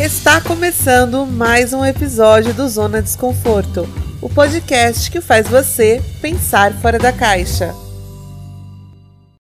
Está 0.00 0.40
começando 0.42 1.26
mais 1.26 1.74
um 1.74 1.84
episódio 1.84 2.54
do 2.54 2.66
Zona 2.66 3.02
Desconforto, 3.02 3.82
o 4.22 4.28
podcast 4.28 5.10
que 5.10 5.20
faz 5.20 5.46
você 5.46 6.00
pensar 6.20 6.72
fora 6.80 6.98
da 6.98 7.12
caixa. 7.12 7.72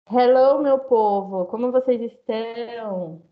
Hello, 0.08 0.62
meu 0.62 0.78
povo, 0.80 1.46
como 1.46 1.72
vocês 1.72 2.00
estão? 2.00 3.22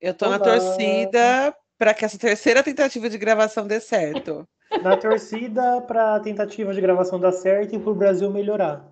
Eu 0.00 0.12
tô 0.12 0.26
Olá. 0.26 0.38
na 0.38 0.44
torcida 0.44 1.54
para 1.78 1.94
que 1.94 2.04
essa 2.04 2.18
terceira 2.18 2.62
tentativa 2.62 3.08
de 3.08 3.16
gravação 3.16 3.66
dê 3.66 3.80
certo. 3.80 4.46
Na 4.82 4.96
torcida 4.96 5.80
para 5.82 6.16
a 6.16 6.20
tentativa 6.20 6.74
de 6.74 6.80
gravação 6.80 7.20
dar 7.20 7.30
certo 7.30 7.76
e 7.76 7.78
para 7.78 7.92
o 7.92 7.94
Brasil 7.94 8.28
melhorar. 8.32 8.84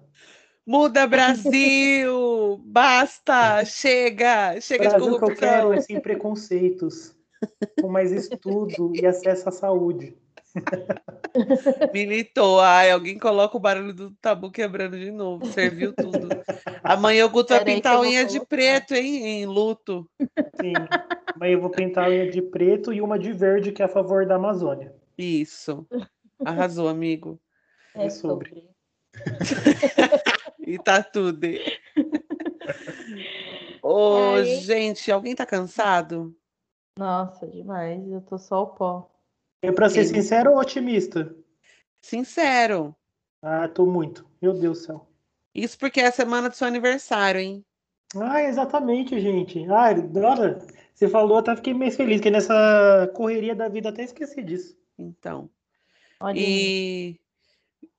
Muda 0.64 1.05
Brasil! 1.07 2.59
Basta! 2.64 3.64
Chega! 3.64 4.59
Chega 4.61 4.89
Brasil 4.89 5.12
de 5.12 5.19
corrupção! 5.19 5.27
que 5.27 5.32
eu 5.32 5.37
quero 5.37 5.73
é 5.75 5.80
sem 5.80 6.01
preconceitos, 6.01 7.14
com 7.81 7.89
mais 7.89 8.12
estudo 8.12 8.93
e 8.95 9.07
acesso 9.07 9.48
à 9.48 9.52
saúde. 9.52 10.16
Militou. 11.93 12.61
Ai, 12.61 12.91
alguém 12.91 13.19
coloca 13.19 13.57
o 13.57 13.61
barulho 13.61 13.93
do 13.93 14.11
tabu 14.21 14.51
quebrando 14.51 14.98
de 14.98 15.11
novo. 15.11 15.47
Serviu 15.47 15.93
tudo. 15.93 16.29
Amanhã 16.83 17.27
o 17.27 17.30
Guto 17.30 17.55
vai 17.55 17.65
pintar 17.65 17.97
a 17.97 18.01
unha 18.01 18.25
de 18.25 18.45
preto, 18.45 18.95
hein? 18.95 19.27
Em 19.27 19.47
luto. 19.47 20.09
Sim. 20.61 20.75
Amanhã 21.35 21.55
eu 21.55 21.61
vou 21.61 21.71
pintar 21.71 22.07
a 22.07 22.11
unha 22.11 22.30
de 22.30 22.41
preto 22.41 22.93
e 22.93 23.01
uma 23.01 23.19
de 23.19 23.33
verde, 23.33 23.73
que 23.73 23.83
é 23.83 23.85
a 23.85 23.88
favor 23.88 24.27
da 24.27 24.37
Amazônia. 24.37 24.95
Isso. 25.19 25.87
Arrasou, 26.45 26.88
amigo. 26.88 27.41
É 27.95 28.11
sobre. 28.11 28.69
e 30.66 30.79
tá 30.79 31.02
tudo. 31.02 31.47
Ô, 33.83 34.33
oh, 34.33 34.45
gente, 34.45 35.13
alguém 35.13 35.35
tá 35.35 35.45
cansado? 35.45 36.35
Nossa, 36.98 37.47
demais. 37.47 38.07
Eu 38.09 38.21
tô 38.21 38.39
só 38.39 38.62
o 38.62 38.66
pó. 38.69 39.11
É 39.62 39.73
para 39.73 39.88
ser 39.88 40.05
sincero 40.05 40.52
ou 40.52 40.59
otimista? 40.59 41.35
Sincero. 42.01 42.95
Ah, 43.43 43.68
tô 43.68 43.87
muito. 43.87 44.27
Meu 44.41 44.52
Deus 44.52 44.80
do 44.80 44.85
céu. 44.85 45.09
Isso 45.55 45.79
porque 45.79 46.01
é 46.01 46.07
a 46.07 46.13
semana 46.13 46.49
do 46.49 46.57
seu 46.57 46.66
aniversário, 46.66 47.41
hein? 47.41 47.65
Ah, 48.16 48.43
exatamente, 48.43 49.18
gente. 49.21 49.65
Ah, 49.71 49.91
olha, 50.24 50.59
você 50.95 51.09
falou, 51.09 51.38
até 51.38 51.57
fiquei 51.57 51.74
meio 51.74 51.91
feliz, 51.91 52.21
que 52.21 52.30
nessa 52.30 53.11
correria 53.15 53.55
da 53.55 53.68
vida 53.68 53.88
até 53.88 54.05
esqueci 54.05 54.43
disso. 54.43 54.77
Então. 54.99 55.51
Olha 56.21 56.38
e 56.38 57.18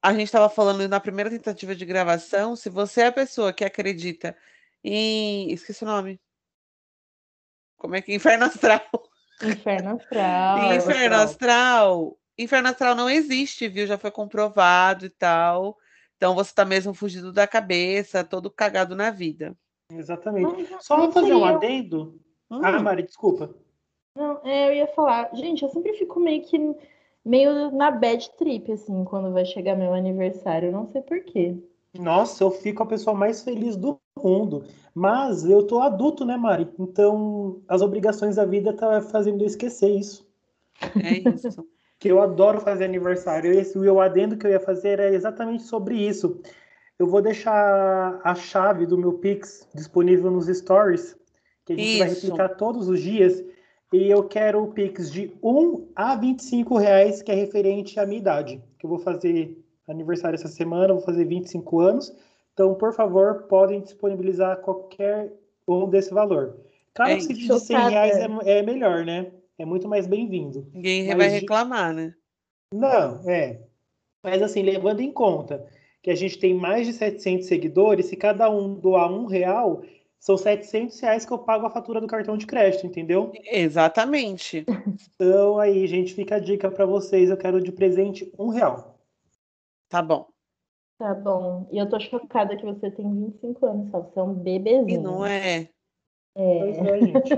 a 0.02 0.14
gente 0.14 0.26
estava 0.26 0.48
falando 0.48 0.88
na 0.88 1.00
primeira 1.00 1.30
tentativa 1.30 1.76
de 1.76 1.86
gravação, 1.86 2.56
se 2.56 2.70
você 2.70 3.02
é 3.02 3.08
a 3.08 3.12
pessoa 3.12 3.52
que 3.52 3.66
acredita 3.66 4.38
em. 4.84 5.52
Esqueci 5.52 5.84
o 5.84 5.88
nome. 5.88 6.20
Como 7.86 7.96
é 7.96 8.02
que? 8.02 8.16
Inferno 8.16 8.46
Astral. 8.46 8.82
Inferno 9.44 9.92
Astral. 9.92 10.74
Inferno 10.74 11.16
Astral. 11.18 12.18
Inferno 12.36 12.70
Astral 12.70 12.96
não 12.96 13.08
existe, 13.08 13.68
viu? 13.68 13.86
Já 13.86 13.96
foi 13.96 14.10
comprovado 14.10 15.06
e 15.06 15.10
tal. 15.10 15.78
Então 16.18 16.34
você 16.34 16.50
está 16.50 16.66
mesmo 16.66 16.96
fugindo 16.96 17.32
da 17.32 17.46
cabeça, 17.46 18.24
todo 18.24 18.50
cagado 18.50 18.96
na 18.96 19.12
vida. 19.12 19.56
Exatamente. 19.92 20.72
Não, 20.72 20.82
Só 20.82 20.98
não 20.98 21.12
fazer 21.12 21.36
um 21.36 21.46
adendo. 21.46 22.20
Hum. 22.50 22.60
Ah, 22.64 22.82
Mari, 22.82 23.04
desculpa. 23.04 23.54
Não, 24.18 24.42
é, 24.44 24.70
eu 24.70 24.74
ia 24.74 24.88
falar, 24.88 25.30
gente, 25.36 25.62
eu 25.62 25.70
sempre 25.70 25.94
fico 25.94 26.20
meio 26.20 26.42
que 26.44 26.58
meio 27.24 27.70
na 27.70 27.92
bad 27.92 28.32
trip, 28.32 28.72
assim, 28.72 29.04
quando 29.04 29.32
vai 29.32 29.46
chegar 29.46 29.76
meu 29.76 29.94
aniversário. 29.94 30.72
Não 30.72 30.88
sei 30.88 31.04
porquê. 31.04 31.56
Nossa, 32.00 32.44
eu 32.44 32.52
fico 32.52 32.84
a 32.84 32.86
pessoa 32.86 33.16
mais 33.16 33.44
feliz 33.44 33.76
do 33.76 34.00
mundo. 34.18 34.64
Mas 34.94 35.44
eu 35.44 35.64
tô 35.64 35.80
adulto, 35.80 36.26
né, 36.26 36.38
Mari? 36.38 36.70
Então 36.80 37.62
as 37.68 37.82
obrigações 37.82 38.36
da 38.36 38.46
vida 38.46 38.74
tá 38.74 39.02
fazendo 39.02 39.42
eu 39.42 39.48
esquecer 39.48 39.90
isso. 39.90 40.26
É 41.02 41.30
isso. 41.30 41.66
que 42.00 42.10
eu 42.10 42.22
adoro 42.22 42.60
fazer 42.60 42.86
aniversário. 42.86 43.52
Esse 43.52 43.78
o 43.78 44.02
adendo 44.02 44.38
que 44.38 44.46
eu 44.46 44.52
ia 44.52 44.60
fazer 44.60 45.00
é 45.00 45.14
exatamente 45.14 45.64
sobre 45.64 45.96
isso. 45.96 46.42
Eu 46.98 47.08
vou 47.08 47.22
deixar 47.22 48.22
a 48.24 48.36
chave 48.36 48.86
do 48.86 48.98
meu 48.98 49.14
Pix 49.14 49.68
disponível 49.74 50.32
nos 50.32 50.48
stories, 50.48 51.16
que 51.66 51.74
a 51.74 51.76
gente 51.76 51.90
isso. 51.90 52.00
vai 52.00 52.10
replicar 52.10 52.50
todos 52.56 52.88
os 52.88 53.02
dias. 53.02 53.44
E 53.92 54.10
eu 54.10 54.24
quero 54.24 54.64
o 54.64 54.72
Pix 54.72 55.12
de 55.12 55.34
1 55.44 55.88
a 55.96 56.16
25 56.16 56.78
reais, 56.78 57.22
que 57.22 57.32
é 57.32 57.36
referente 57.36 58.00
à 58.00 58.06
minha 58.06 58.20
idade. 58.20 58.62
Que 58.78 58.86
eu 58.86 58.90
vou 58.90 59.00
fazer 59.00 59.58
aniversário 59.88 60.36
essa 60.36 60.48
semana, 60.48 60.94
vou 60.94 61.02
fazer 61.02 61.26
25 61.26 61.80
anos. 61.80 62.16
Então, 62.54 62.74
por 62.76 62.94
favor, 62.94 63.44
podem 63.44 63.82
disponibilizar 63.82 64.58
qualquer 64.58 65.32
um 65.68 65.90
desse 65.90 66.14
valor. 66.14 66.58
Claro 66.94 67.12
é, 67.12 67.16
que 67.18 67.24
se 67.24 67.34
de 67.34 67.60
100 67.60 67.78
reais 67.90 68.18
é, 68.18 68.60
é, 68.60 68.62
melhor, 68.64 69.04
né? 69.06 69.32
É 69.58 69.66
muito 69.66 69.88
mais 69.88 70.08
bem-vindo. 70.08 70.68
Ninguém 70.74 71.08
Mas 71.08 71.18
vai 71.18 71.28
reclamar, 71.28 71.94
né? 71.94 72.14
Não, 72.74 73.30
é. 73.30 73.60
Mas 74.24 74.42
assim, 74.42 74.62
levando 74.62 75.02
em 75.02 75.12
conta 75.12 75.66
que 76.02 76.10
a 76.10 76.16
gente 76.16 76.38
tem 76.38 76.54
mais 76.54 76.88
de 76.88 76.94
700 76.94 77.48
seguidores, 77.48 78.06
se 78.06 78.16
cada 78.16 78.50
um 78.50 78.74
doar 78.74 79.12
um 79.12 79.26
real, 79.26 79.84
são 80.20 80.38
700 80.38 81.00
reais 81.00 81.26
que 81.26 81.32
eu 81.32 81.38
pago 81.38 81.66
a 81.66 81.70
fatura 81.70 82.00
do 82.00 82.08
cartão 82.08 82.38
de 82.38 82.46
crédito, 82.46 82.86
entendeu? 82.88 83.32
Exatamente. 83.52 84.66
Então 85.16 85.60
aí, 85.60 85.86
gente, 85.88 86.14
fica 86.14 86.36
a 86.36 86.40
dica 86.40 86.70
para 86.72 86.86
vocês. 86.86 87.30
Eu 87.30 87.38
quero 87.38 87.62
de 87.62 87.72
presente 87.72 88.32
um 88.38 88.50
real. 88.50 88.95
Tá 89.90 90.02
bom. 90.02 90.28
Tá 90.98 91.14
bom. 91.14 91.68
E 91.72 91.78
eu 91.78 91.90
tô 91.90 92.00
chocada 92.00 92.56
que 92.56 92.66
você 92.66 92.90
tem 92.90 93.14
25 93.14 93.66
anos, 93.66 93.92
só. 93.92 94.02
Você 94.02 94.20
é 94.20 94.24
um 94.24 94.34
bebezinho. 94.34 94.90
E 94.90 94.98
não 94.98 95.26
é? 95.26 95.70
É. 96.36 96.60
Pois 96.60 96.78
é, 96.78 97.00
gente. 97.02 97.30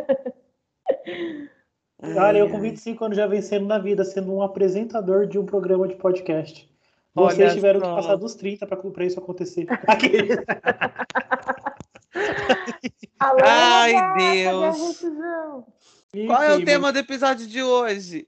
Cara, 2.13 2.37
eu 2.37 2.49
com 2.49 2.59
25 2.59 3.05
anos 3.05 3.17
já 3.17 3.25
vencendo 3.25 3.65
na 3.65 3.79
vida, 3.79 4.03
sendo 4.03 4.31
um 4.33 4.43
apresentador 4.43 5.25
de 5.25 5.39
um 5.39 5.45
programa 5.45 5.87
de 5.87 5.95
podcast. 5.95 6.69
Vocês 7.15 7.49
Olha 7.49 7.55
tiveram 7.55 7.79
só. 7.79 7.87
que 7.87 7.95
passar 7.95 8.15
dos 8.15 8.35
30 8.35 8.67
para 8.67 9.05
isso 9.05 9.19
acontecer. 9.19 9.65
Alô, 13.19 13.39
Ai, 13.43 13.93
Deus. 14.15 15.01
Qual 16.27 16.43
é 16.43 16.55
o 16.55 16.63
tema 16.63 16.93
do 16.93 16.99
episódio 16.99 17.47
de 17.47 17.63
hoje? 17.63 18.27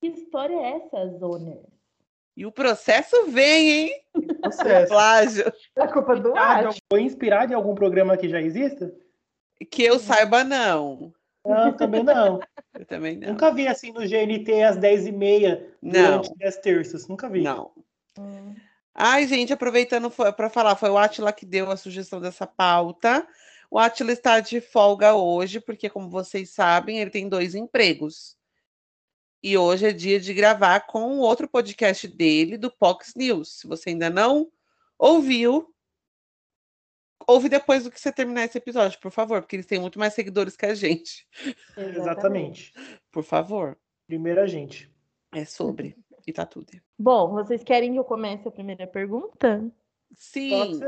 Que 0.00 0.08
história 0.08 0.54
é 0.54 0.76
essa, 0.76 1.18
Zoner? 1.18 1.73
E 2.36 2.44
o 2.44 2.52
processo 2.52 3.26
vem, 3.26 3.70
hein? 3.70 3.92
Processo. 4.40 4.88
Plágio. 4.88 5.52
É 5.76 5.86
culpa 5.86 6.16
do 6.16 6.36
Arte. 6.36 6.80
Foi 6.90 7.02
inspirado 7.02 7.52
em 7.52 7.54
algum 7.56 7.74
programa 7.74 8.16
que 8.16 8.28
já 8.28 8.40
exista? 8.40 8.92
Que 9.70 9.84
eu 9.84 9.98
saiba, 9.98 10.42
não. 10.42 11.12
Não, 11.46 11.72
também 11.76 12.02
não. 12.02 12.40
Eu 12.74 12.84
também 12.86 13.16
não. 13.16 13.28
Nunca 13.28 13.52
vi 13.52 13.68
assim 13.68 13.92
no 13.92 14.00
GNT 14.00 14.62
às 14.62 14.76
10h30 14.76 15.62
durante 15.80 16.44
as 16.44 16.56
terças. 16.56 17.06
Nunca 17.06 17.28
vi. 17.28 17.42
Não. 17.42 17.70
Hum. 18.18 18.54
Ai, 18.92 19.28
gente, 19.28 19.52
aproveitando 19.52 20.10
para 20.10 20.50
falar, 20.50 20.74
foi 20.74 20.90
o 20.90 20.98
Atila 20.98 21.32
que 21.32 21.46
deu 21.46 21.70
a 21.70 21.76
sugestão 21.76 22.20
dessa 22.20 22.46
pauta. 22.46 23.26
O 23.70 23.78
Atila 23.78 24.12
está 24.12 24.40
de 24.40 24.60
folga 24.60 25.14
hoje, 25.14 25.60
porque, 25.60 25.88
como 25.88 26.08
vocês 26.08 26.50
sabem, 26.50 26.98
ele 26.98 27.10
tem 27.10 27.28
dois 27.28 27.54
empregos. 27.54 28.33
E 29.46 29.58
hoje 29.58 29.86
é 29.86 29.92
dia 29.92 30.18
de 30.18 30.32
gravar 30.32 30.86
com 30.86 31.18
outro 31.18 31.46
podcast 31.46 32.08
dele, 32.08 32.56
do 32.56 32.70
Fox 32.70 33.12
News. 33.14 33.58
Se 33.58 33.66
você 33.66 33.90
ainda 33.90 34.08
não 34.08 34.50
ouviu, 34.98 35.70
ouve 37.28 37.50
depois 37.50 37.84
do 37.84 37.90
que 37.90 38.00
você 38.00 38.10
terminar 38.10 38.44
esse 38.44 38.56
episódio, 38.56 38.98
por 39.00 39.10
favor, 39.10 39.42
porque 39.42 39.56
eles 39.56 39.66
têm 39.66 39.78
muito 39.78 39.98
mais 39.98 40.14
seguidores 40.14 40.56
que 40.56 40.64
a 40.64 40.74
gente. 40.74 41.28
Exatamente. 41.76 42.72
Por 43.12 43.22
favor. 43.22 43.76
Primeiro 44.06 44.40
a 44.40 44.46
gente. 44.46 44.90
É 45.30 45.44
sobre. 45.44 45.94
E 46.26 46.32
tá 46.32 46.46
tudo. 46.46 46.72
Bom, 46.98 47.32
vocês 47.32 47.62
querem 47.62 47.92
que 47.92 47.98
eu 47.98 48.04
comece 48.04 48.48
a 48.48 48.50
primeira 48.50 48.86
pergunta? 48.86 49.70
Sim. 50.14 50.80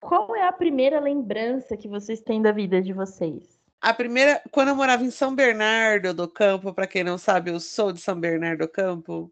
Qual 0.00 0.36
é 0.36 0.46
a 0.46 0.52
primeira 0.52 1.00
lembrança 1.00 1.78
que 1.78 1.88
vocês 1.88 2.20
têm 2.20 2.42
da 2.42 2.52
vida 2.52 2.82
de 2.82 2.92
vocês? 2.92 3.63
A 3.84 3.92
primeira, 3.92 4.40
quando 4.50 4.68
eu 4.68 4.76
morava 4.76 5.04
em 5.04 5.10
São 5.10 5.34
Bernardo 5.34 6.14
do 6.14 6.26
Campo, 6.26 6.72
para 6.72 6.86
quem 6.86 7.04
não 7.04 7.18
sabe, 7.18 7.50
eu 7.50 7.60
sou 7.60 7.92
de 7.92 8.00
São 8.00 8.18
Bernardo 8.18 8.60
do 8.60 8.68
Campo. 8.68 9.30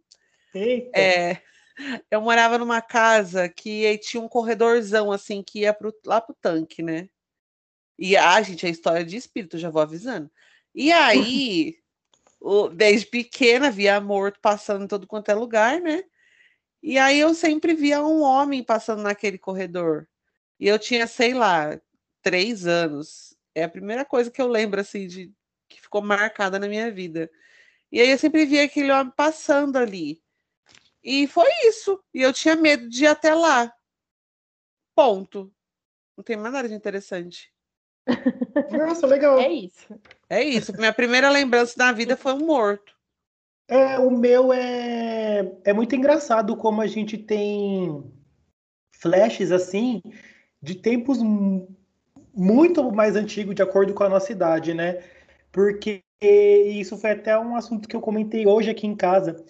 Eita. 0.55 0.91
É, 0.95 1.43
eu 2.11 2.21
morava 2.21 2.59
numa 2.59 2.83
casa 2.83 3.49
que 3.49 3.97
tinha 3.97 4.23
um 4.23 4.29
corredorzão 4.29 5.11
assim 5.11 5.43
que 5.43 5.61
ia 5.61 5.73
pro, 5.73 5.91
lá 6.05 6.21
pro 6.21 6.37
tanque, 6.39 6.83
né? 6.83 7.09
E 7.99 8.15
a 8.15 8.35
ah, 8.35 8.43
gente, 8.43 8.67
a 8.67 8.69
história 8.69 9.03
de 9.07 9.17
espírito, 9.17 9.57
já 9.57 9.71
vou 9.71 9.81
avisando. 9.81 10.31
E 10.75 10.93
aí, 10.93 11.79
o, 12.39 12.69
desde 12.69 13.07
pequena, 13.07 13.71
via 13.71 13.99
morto 14.03 14.39
passando 14.39 14.85
em 14.85 14.87
todo 14.87 15.07
quanto 15.07 15.31
é 15.31 15.35
lugar, 15.35 15.81
né? 15.81 16.05
E 16.83 16.99
aí 16.99 17.19
eu 17.19 17.33
sempre 17.33 17.73
via 17.73 18.03
um 18.03 18.21
homem 18.21 18.63
passando 18.63 19.03
naquele 19.03 19.39
corredor. 19.39 20.07
E 20.61 20.69
eu 20.69 20.79
tinha, 20.79 21.07
sei 21.07 21.33
lá, 21.33 21.81
três 22.21 22.67
anos. 22.67 23.32
É 23.55 23.65
a 23.65 23.69
primeira 23.69 24.05
coisa 24.05 24.31
que 24.31 24.41
eu 24.41 24.49
lembro, 24.49 24.81
assim, 24.81 25.07
de 25.07 25.33
que 25.69 25.81
ficou 25.81 26.03
marcada 26.03 26.59
na 26.59 26.69
minha 26.69 26.91
vida. 26.91 27.31
E 27.91 28.01
aí 28.01 28.11
eu 28.11 28.19
sempre 28.19 28.47
via 28.47 28.65
aquele 28.65 28.91
homem 28.93 29.13
passando 29.17 29.77
ali. 29.77 30.23
E 31.03 31.27
foi 31.27 31.49
isso. 31.65 32.03
E 32.15 32.23
eu 32.23 32.33
tinha 32.33 32.55
medo 32.55 32.89
de 32.89 33.05
ir 33.05 33.09
até 33.09 33.35
lá. 33.35 33.73
Ponto. 34.95 35.53
Não 36.17 36.23
tem 36.23 36.37
mais 36.37 36.53
nada 36.53 36.69
de 36.69 36.75
interessante. 36.75 37.53
Nossa, 38.71 39.07
legal. 39.07 39.39
É 39.39 39.51
isso. 39.51 40.01
É 40.29 40.43
isso. 40.43 40.73
Minha 40.77 40.93
primeira 40.93 41.29
lembrança 41.29 41.77
da 41.77 41.93
vida 41.93 42.17
foi 42.17 42.33
um 42.35 42.47
morto. 42.47 42.95
É, 43.69 43.99
o 43.99 44.11
meu 44.11 44.53
é, 44.53 45.51
é 45.65 45.73
muito 45.73 45.95
engraçado 45.95 46.57
como 46.57 46.81
a 46.81 46.87
gente 46.87 47.17
tem 47.17 48.05
flashes 49.01 49.51
assim 49.51 50.03
de 50.61 50.75
tempos 50.75 51.19
muito 52.35 52.91
mais 52.93 53.17
antigos 53.17 53.55
de 53.55 53.63
acordo 53.63 53.95
com 53.95 54.05
a 54.05 54.09
nossa 54.09 54.33
idade, 54.33 54.75
né? 54.75 55.03
Porque 55.51 56.03
isso 56.21 56.97
foi 56.97 57.11
até 57.11 57.39
um 57.39 57.57
assunto 57.57 57.89
que 57.89 57.97
eu 57.97 58.01
comentei 58.01 58.47
hoje 58.47 58.71
aqui 58.71 58.87
em 58.87 58.97
casa. 58.97 59.45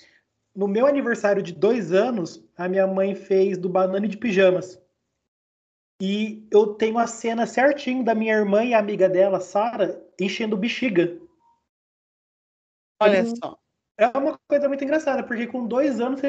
No 0.55 0.67
meu 0.67 0.87
aniversário 0.87 1.43
de 1.43 1.53
dois 1.53 1.93
anos, 1.93 2.45
a 2.57 2.69
minha 2.69 2.87
mãe 2.87 3.15
fez 3.15 3.57
do 3.57 3.69
banana 3.69 4.07
de 4.09 4.17
pijamas. 4.17 4.81
E 6.01 6.47
eu 6.51 6.75
tenho 6.75 6.99
a 6.99 7.07
cena 7.07 7.47
certinho 7.47 8.05
da 8.05 8.15
minha 8.15 8.35
irmã 8.35 8.65
e 8.65 8.75
amiga 8.75 9.09
dela, 9.09 9.39
Sara, 9.39 10.05
enchendo 10.21 10.57
bexiga. 10.57 11.17
Olha 13.01 13.25
só. 13.25 13.57
É 13.97 14.07
uma 14.19 14.39
coisa 14.49 14.69
muito 14.69 14.83
engraçada, 14.83 15.23
porque 15.23 15.47
com 15.47 15.67
dois 15.67 16.01
anos 16.01 16.21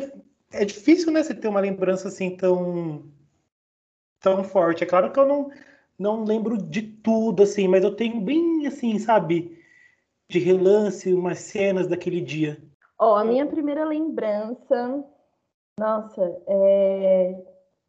é 0.51 0.65
difícil, 0.65 1.11
né, 1.11 1.23
você 1.23 1.33
ter 1.33 1.47
uma 1.47 1.59
lembrança 1.59 2.07
assim 2.07 2.35
tão 2.35 3.11
tão 4.19 4.43
forte. 4.43 4.83
É 4.83 4.87
claro 4.87 5.11
que 5.11 5.19
eu 5.19 5.27
não 5.27 5.51
não 5.97 6.23
lembro 6.23 6.57
de 6.57 6.81
tudo 6.81 7.43
assim, 7.43 7.67
mas 7.67 7.83
eu 7.83 7.95
tenho 7.95 8.19
bem 8.21 8.65
assim, 8.67 8.97
sabe, 8.99 9.57
de 10.29 10.39
relance 10.39 11.13
umas 11.13 11.39
cenas 11.39 11.87
daquele 11.87 12.21
dia. 12.21 12.61
Ó, 12.97 13.13
oh, 13.13 13.15
a 13.15 13.25
minha 13.25 13.45
primeira 13.45 13.85
lembrança, 13.85 15.03
nossa, 15.79 16.41
é 16.47 17.35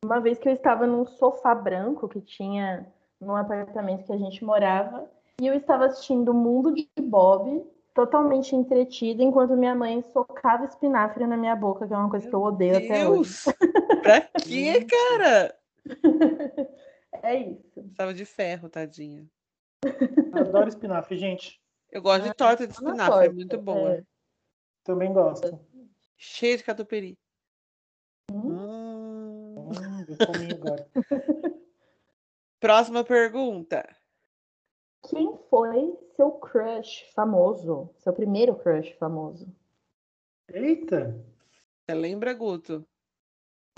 uma 0.04 0.20
vez 0.20 0.38
que 0.38 0.48
eu 0.48 0.52
estava 0.52 0.86
num 0.86 1.06
sofá 1.06 1.54
branco 1.54 2.08
que 2.08 2.20
tinha 2.20 2.86
num 3.20 3.36
apartamento 3.36 4.04
que 4.04 4.12
a 4.12 4.18
gente 4.18 4.44
morava, 4.44 5.08
e 5.40 5.46
eu 5.46 5.54
estava 5.54 5.86
assistindo 5.86 6.30
o 6.30 6.34
Mundo 6.34 6.74
de 6.74 6.88
Bob, 7.00 7.64
totalmente 7.94 8.54
entretida, 8.54 9.22
enquanto 9.22 9.56
minha 9.56 9.74
mãe 9.74 10.02
socava 10.12 10.64
espinafre 10.64 11.26
na 11.26 11.36
minha 11.36 11.56
boca, 11.56 11.86
que 11.86 11.94
é 11.94 11.96
uma 11.96 12.10
coisa 12.10 12.28
que 12.28 12.34
eu 12.34 12.42
odeio 12.42 12.78
Deus. 12.78 12.84
até 12.84 13.08
hoje. 13.08 13.44
pra 14.02 14.20
quê, 14.20 14.84
cara? 15.18 15.54
É 17.22 17.36
isso. 17.36 17.80
Estava 17.80 18.12
de 18.14 18.24
ferro, 18.24 18.68
tadinha. 18.68 19.26
Eu 19.84 20.40
adoro 20.40 20.68
espinafre, 20.68 21.16
gente. 21.16 21.60
Eu 21.90 22.02
gosto 22.02 22.24
de 22.24 22.30
ah, 22.30 22.34
torta 22.34 22.66
de 22.66 22.72
espinafre, 22.72 23.06
torta, 23.06 23.26
é 23.26 23.32
muito 23.32 23.58
boa. 23.60 23.94
É. 23.94 24.04
Também 24.82 25.12
gosto. 25.12 25.60
Cheia 26.16 26.56
de 26.56 26.64
catupiry. 26.64 27.18
Hum. 28.32 28.74
Hum, 29.54 29.70
agora. 30.52 30.88
Próxima 32.60 33.04
pergunta. 33.04 33.86
Quem 35.08 35.36
foi 35.50 35.98
seu 36.16 36.32
crush 36.32 37.04
famoso? 37.14 37.90
Seu 37.98 38.12
primeiro 38.12 38.56
crush 38.56 38.92
famoso? 38.94 39.46
Eita! 40.48 41.14
Você 41.84 41.94
lembra, 41.94 42.32
Guto? 42.32 42.86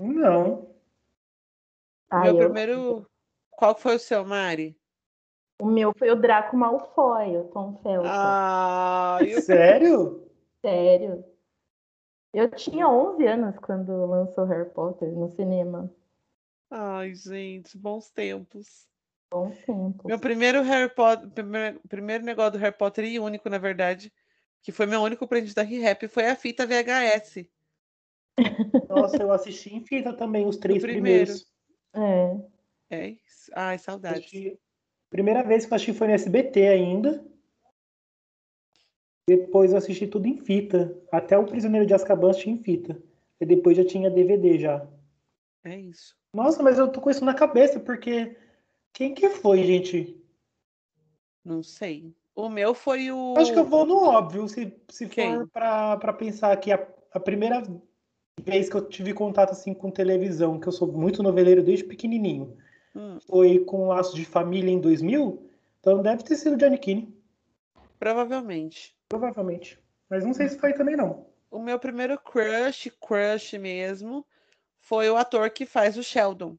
Não. 0.01 0.73
Ah, 2.09 2.23
Meu 2.23 2.35
eu... 2.35 2.45
primeiro. 2.45 3.09
Qual 3.57 3.75
foi 3.75 3.95
o 3.95 3.99
seu, 3.99 4.23
Mari? 4.23 4.77
O 5.59 5.65
meu 5.65 5.91
foi 5.97 6.11
o 6.11 6.15
Draco 6.15 6.55
Malfoy, 6.55 7.37
o 7.37 7.45
Tom 7.45 7.75
Felton. 7.81 8.07
Ah, 8.07 9.17
eu... 9.21 9.41
Sério? 9.41 10.29
Sério. 10.63 11.25
Eu 12.31 12.51
tinha 12.51 12.87
11 12.87 13.25
anos 13.25 13.57
quando 13.57 14.05
lançou 14.05 14.45
Harry 14.45 14.69
Potter 14.69 15.11
no 15.11 15.27
cinema. 15.31 15.91
Ai, 16.69 17.15
gente, 17.15 17.75
bons 17.75 18.11
tempos. 18.11 18.87
Bons 19.31 19.57
tempos. 19.65 20.05
Meu 20.05 20.19
primeiro 20.19 20.61
Harry 20.61 20.93
Potter, 20.93 21.27
primeiro, 21.31 21.81
primeiro 21.89 22.23
negócio 22.23 22.51
do 22.51 22.57
Harry 22.59 22.77
Potter 22.77 23.05
e 23.05 23.19
único, 23.19 23.49
na 23.49 23.57
verdade, 23.57 24.13
que 24.61 24.71
foi 24.71 24.85
meu 24.85 25.01
único 25.01 25.27
presente 25.27 25.55
da 25.55 25.63
ReHap, 25.63 26.07
foi 26.09 26.27
a 26.27 26.35
fita 26.35 26.67
VHS. 26.67 27.49
Nossa, 28.87 29.17
eu 29.17 29.31
assisti 29.31 29.73
em 29.73 29.83
fita 29.83 30.13
também, 30.13 30.45
os 30.45 30.57
três 30.57 30.83
primeiros. 30.83 31.51
É. 31.95 32.37
É 32.89 33.09
isso. 33.09 33.51
Ai, 33.55 33.77
saudades. 33.77 34.19
Assisti... 34.19 34.59
Primeira 35.09 35.43
vez 35.43 35.65
que 35.65 35.71
eu 35.71 35.75
assisti 35.75 35.93
foi 35.93 36.07
no 36.07 36.13
SBT 36.13 36.67
ainda. 36.67 37.25
Depois 39.27 39.71
eu 39.71 39.77
assisti 39.77 40.07
tudo 40.07 40.27
em 40.27 40.37
fita. 40.37 40.97
Até 41.11 41.37
o 41.37 41.45
Prisioneiro 41.45 41.85
de 41.85 41.93
Azkaban 41.93 42.29
assisti 42.29 42.49
em 42.49 42.57
fita. 42.57 43.01
E 43.39 43.45
depois 43.45 43.77
já 43.77 43.85
tinha 43.85 44.09
DVD 44.09 44.57
já. 44.57 44.87
É 45.63 45.77
isso. 45.77 46.15
Nossa, 46.33 46.63
mas 46.63 46.77
eu 46.77 46.87
tô 46.87 47.01
com 47.01 47.09
isso 47.09 47.25
na 47.25 47.33
cabeça, 47.33 47.79
porque. 47.79 48.35
Quem 48.93 49.13
que 49.13 49.29
foi, 49.29 49.63
gente? 49.63 50.19
Não 51.43 51.61
sei. 51.61 52.15
O 52.35 52.49
meu 52.49 52.73
foi 52.73 53.11
o. 53.11 53.35
Acho 53.37 53.51
que 53.51 53.59
eu 53.59 53.65
vou 53.65 53.85
no 53.85 53.97
óbvio, 53.97 54.47
se, 54.47 54.71
se 54.89 55.07
for 55.07 55.47
pra, 55.49 55.97
pra 55.97 56.13
pensar 56.13 56.55
que 56.57 56.71
a, 56.71 56.87
a 57.11 57.19
primeira 57.19 57.63
vez 58.41 58.69
que 58.69 58.75
eu 58.75 58.87
tive 58.87 59.13
contato 59.13 59.51
assim 59.51 59.73
com 59.73 59.89
televisão, 59.89 60.59
que 60.59 60.67
eu 60.67 60.71
sou 60.71 60.91
muito 60.91 61.23
noveleiro 61.23 61.63
desde 61.63 61.83
pequenininho, 61.83 62.55
hum. 62.97 63.19
foi 63.27 63.59
com 63.59 63.87
Laços 63.87 64.15
de 64.15 64.25
Família 64.25 64.71
em 64.71 64.81
2000, 64.81 65.47
então 65.79 66.01
deve 66.01 66.23
ter 66.23 66.35
sido 66.35 66.57
Johnny 66.57 66.77
Keane. 66.77 67.15
Provavelmente. 67.99 68.95
Provavelmente. 69.07 69.79
Mas 70.09 70.25
não 70.25 70.33
sei 70.33 70.49
se 70.49 70.59
foi 70.59 70.73
também 70.73 70.95
não. 70.95 71.27
O 71.49 71.59
meu 71.59 71.79
primeiro 71.79 72.19
crush, 72.19 72.91
crush 72.99 73.57
mesmo, 73.57 74.25
foi 74.79 75.09
o 75.09 75.15
ator 75.15 75.49
que 75.49 75.65
faz 75.65 75.97
o 75.97 76.03
Sheldon. 76.03 76.57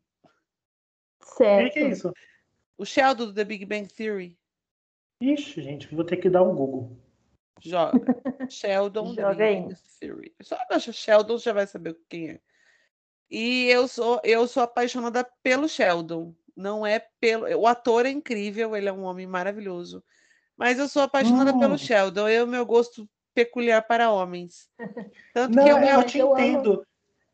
Certo. 1.20 1.68
O 1.68 1.72
que 1.72 1.78
é 1.78 1.88
isso? 1.88 2.12
O 2.76 2.84
Sheldon 2.84 3.26
do 3.26 3.34
The 3.34 3.44
Big 3.44 3.64
Bang 3.64 3.88
Theory. 3.88 4.38
Ixi, 5.20 5.62
gente, 5.62 5.94
vou 5.94 6.04
ter 6.04 6.16
que 6.16 6.30
dar 6.30 6.42
um 6.42 6.54
Google. 6.54 6.96
Joga. 7.60 7.98
Sheldon 8.48 9.14
Joga 9.14 9.36
The 9.36 9.54
Big 9.54 9.62
Bang 9.62 9.76
Theory. 10.00 10.34
Só 10.42 10.56
baixa 10.70 10.92
Sheldon, 10.92 11.38
já 11.38 11.52
vai 11.52 11.66
saber 11.66 11.98
quem 12.08 12.30
é. 12.30 12.40
E 13.30 13.66
eu 13.66 13.86
sou, 13.86 14.20
eu 14.24 14.46
sou 14.46 14.62
apaixonada 14.62 15.26
pelo 15.42 15.68
Sheldon. 15.68 16.34
Não 16.56 16.86
é 16.86 17.02
pelo. 17.20 17.46
O 17.58 17.66
ator 17.66 18.06
é 18.06 18.10
incrível, 18.10 18.74
ele 18.74 18.88
é 18.88 18.92
um 18.92 19.04
homem 19.04 19.26
maravilhoso. 19.26 20.02
Mas 20.56 20.78
eu 20.78 20.88
sou 20.88 21.02
apaixonada 21.02 21.54
hum. 21.54 21.58
pelo 21.58 21.78
Sheldon. 21.78 22.28
Eu, 22.28 22.46
meu 22.46 22.66
gosto 22.66 23.08
peculiar 23.34 23.82
para 23.82 24.10
homens. 24.10 24.68
Tanto 25.32 25.54
Não, 25.54 25.64
que 25.64 25.70
eu, 25.70 25.78
eu 25.78 26.02
te 26.04 26.18
entendo 26.18 26.84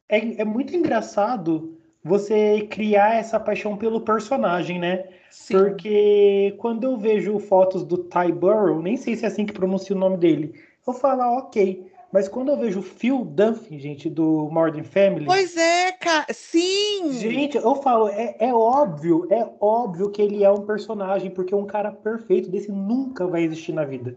é, 0.08 0.43
é 0.43 0.44
muito 0.44 0.75
engraçado 0.76 1.79
você 2.02 2.67
criar 2.70 3.14
essa 3.14 3.41
paixão 3.41 3.76
pelo 3.76 4.00
personagem, 4.00 4.79
né? 4.79 5.08
Sim. 5.31 5.55
Porque 5.55 6.55
quando 6.58 6.85
eu 6.85 6.96
vejo 6.99 7.38
fotos 7.38 7.85
do 7.85 7.99
Ty 7.99 8.31
Burrow, 8.31 8.82
nem 8.82 8.96
sei 8.96 9.17
se 9.17 9.25
é 9.25 9.29
assim 9.29 9.46
que 9.46 9.53
pronuncia 9.53 9.96
o 9.96 9.98
nome 9.98 10.19
dele, 10.19 10.55
eu 10.86 10.93
falo, 10.93 11.22
ah, 11.22 11.39
ok. 11.39 11.91
Mas 12.15 12.29
quando 12.29 12.53
eu 12.53 12.56
vejo 12.56 12.79
o 12.79 12.83
Phil 12.83 13.25
Dunphy, 13.25 13.77
gente, 13.77 14.09
do 14.09 14.49
Modern 14.49 14.85
Family. 14.85 15.27
Pois 15.27 15.56
é, 15.56 15.91
cara. 15.91 16.33
Sim! 16.33 17.13
Gente, 17.15 17.56
eu 17.56 17.75
falo, 17.83 18.06
é, 18.06 18.37
é 18.39 18.55
óbvio, 18.55 19.27
é 19.33 19.44
óbvio 19.61 20.09
que 20.13 20.23
ele 20.23 20.44
é 20.44 20.49
um 20.49 20.65
personagem, 20.65 21.29
porque 21.29 21.53
um 21.53 21.67
cara 21.67 21.91
perfeito 21.91 22.49
desse 22.49 22.71
nunca 22.71 23.27
vai 23.27 23.43
existir 23.43 23.73
na 23.73 23.85
vida. 23.85 24.17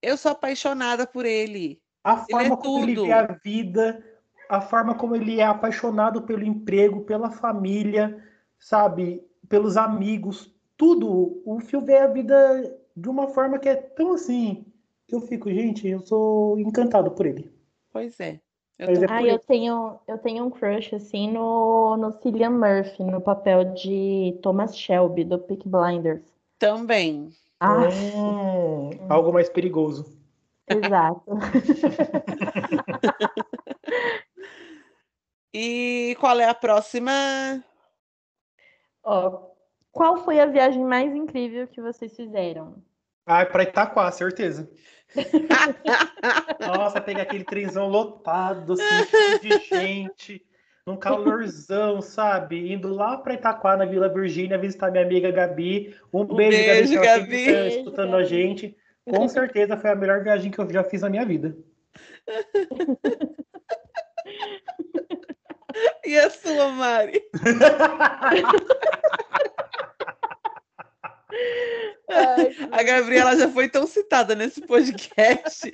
Eu 0.00 0.16
sou 0.16 0.30
apaixonada 0.30 1.04
por 1.04 1.26
ele. 1.26 1.82
A 2.04 2.18
forma 2.18 2.42
ele 2.42 2.52
é 2.52 2.56
como 2.56 2.62
tudo. 2.62 2.90
ele 2.92 3.06
vê 3.08 3.12
a 3.12 3.38
vida, 3.42 4.04
a 4.48 4.60
forma 4.60 4.94
como 4.94 5.16
ele 5.16 5.40
é 5.40 5.44
apaixonado 5.44 6.22
pelo 6.22 6.44
emprego, 6.44 7.00
pela 7.00 7.28
família, 7.28 8.22
sabe, 8.56 9.20
pelos 9.48 9.76
amigos, 9.76 10.54
tudo. 10.76 11.42
O 11.44 11.58
Phil 11.58 11.80
vê 11.80 11.98
a 11.98 12.06
vida 12.06 12.78
de 12.96 13.08
uma 13.08 13.26
forma 13.26 13.58
que 13.58 13.68
é 13.68 13.74
tão 13.74 14.12
assim. 14.12 14.64
Eu 15.12 15.20
fico, 15.20 15.50
gente, 15.50 15.86
eu 15.86 16.00
sou 16.00 16.58
encantado 16.58 17.10
por 17.10 17.26
ele. 17.26 17.52
Pois 17.92 18.18
é. 18.18 18.40
Eu, 18.78 18.98
tô... 18.98 19.06
ah, 19.12 19.22
eu 19.22 19.38
tenho, 19.38 19.98
eu 20.08 20.16
tenho 20.16 20.44
um 20.44 20.50
crush 20.50 20.94
assim 20.94 21.30
no, 21.30 21.98
no 21.98 22.10
Cillian 22.12 22.50
Murphy, 22.50 23.04
no 23.04 23.20
papel 23.20 23.74
de 23.74 24.38
Thomas 24.42 24.74
Shelby, 24.76 25.22
do 25.24 25.38
Peak 25.38 25.68
Blinders. 25.68 26.24
Também. 26.58 27.28
Ah. 27.60 27.88
Hum, 28.14 28.90
algo 29.10 29.32
mais 29.32 29.50
perigoso. 29.50 30.06
Exato. 30.66 31.30
E 35.54 36.16
qual 36.18 36.40
é 36.40 36.48
a 36.48 36.54
próxima? 36.54 37.12
Ó, 39.04 39.50
qual 39.90 40.24
foi 40.24 40.40
a 40.40 40.46
viagem 40.46 40.82
mais 40.82 41.14
incrível 41.14 41.68
que 41.68 41.82
vocês 41.82 42.16
fizeram? 42.16 42.82
Ah, 43.26 43.44
para 43.44 43.64
Itaquá, 43.64 44.10
certeza. 44.10 44.70
Nossa, 46.60 47.00
pegar 47.00 47.22
aquele 47.22 47.44
trenzão 47.44 47.88
lotado, 47.88 48.74
assim, 48.74 49.38
de 49.42 49.58
gente, 49.68 50.44
num 50.86 50.96
calorzão, 50.96 52.00
sabe? 52.00 52.72
Indo 52.72 52.94
lá 52.94 53.16
para 53.16 53.34
Itaquá, 53.34 53.76
na 53.76 53.84
Vila 53.84 54.08
Virgínia, 54.08 54.58
visitar 54.58 54.90
minha 54.90 55.04
amiga 55.04 55.30
Gabi. 55.30 55.94
Um, 56.12 56.22
um 56.22 56.36
beijo, 56.36 56.58
beijo, 56.58 56.94
Gabi, 56.94 57.04
Gabi. 57.04 57.44
Que 57.44 57.52
tá 57.52 57.68
escutando 57.68 58.16
a 58.16 58.24
gente. 58.24 58.76
Com 59.08 59.28
certeza 59.28 59.76
foi 59.76 59.90
a 59.90 59.96
melhor 59.96 60.22
viagem 60.22 60.50
que 60.50 60.58
eu 60.58 60.70
já 60.70 60.84
fiz 60.84 61.02
na 61.02 61.10
minha 61.10 61.24
vida. 61.24 61.56
E 66.04 66.18
a 66.18 66.28
sua, 66.28 66.68
Mari? 66.68 67.22
a 72.70 72.82
Gabriela 72.82 73.36
já 73.36 73.48
foi 73.48 73.68
tão 73.68 73.86
citada 73.86 74.34
nesse 74.34 74.60
podcast. 74.62 75.72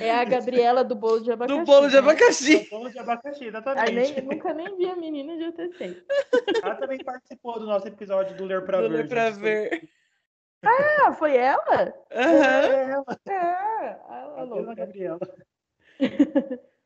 É 0.00 0.10
a 0.10 0.24
Gabriela 0.24 0.82
do 0.84 0.94
bolo 0.94 1.20
de 1.20 1.32
abacaxi. 1.32 1.58
Do 1.60 1.64
bolo 1.64 1.86
de 1.88 1.92
né? 1.94 1.98
abacaxi. 2.00 2.58
Do 2.64 2.70
bolo 2.70 2.90
de 2.90 2.98
abacaxi, 2.98 3.44
exatamente. 3.46 4.12
nem, 4.14 4.22
nunca 4.24 4.54
nem 4.54 4.76
vi 4.76 4.90
a 4.90 4.96
menina 4.96 5.36
de 5.36 5.44
UTC. 5.44 6.04
Ela 6.62 6.74
também 6.76 6.98
participou 7.04 7.58
do 7.58 7.66
nosso 7.66 7.88
episódio 7.88 8.36
do 8.36 8.44
Ler 8.44 8.64
Pra 8.64 8.80
Do 8.80 8.88
Ver. 8.88 8.96
Ler 8.96 9.08
pra 9.08 9.30
gente. 9.30 9.40
ver. 9.40 9.88
Ah, 10.62 11.12
foi 11.12 11.36
ela? 11.36 11.94
Aham. 12.12 12.66
É 12.66 12.90
ela, 12.90 13.04
Ah, 13.28 13.98
a 14.08 14.24
a 14.24 14.40
mesma 14.40 14.44
louca. 14.56 14.74
Gabriela. 14.74 15.18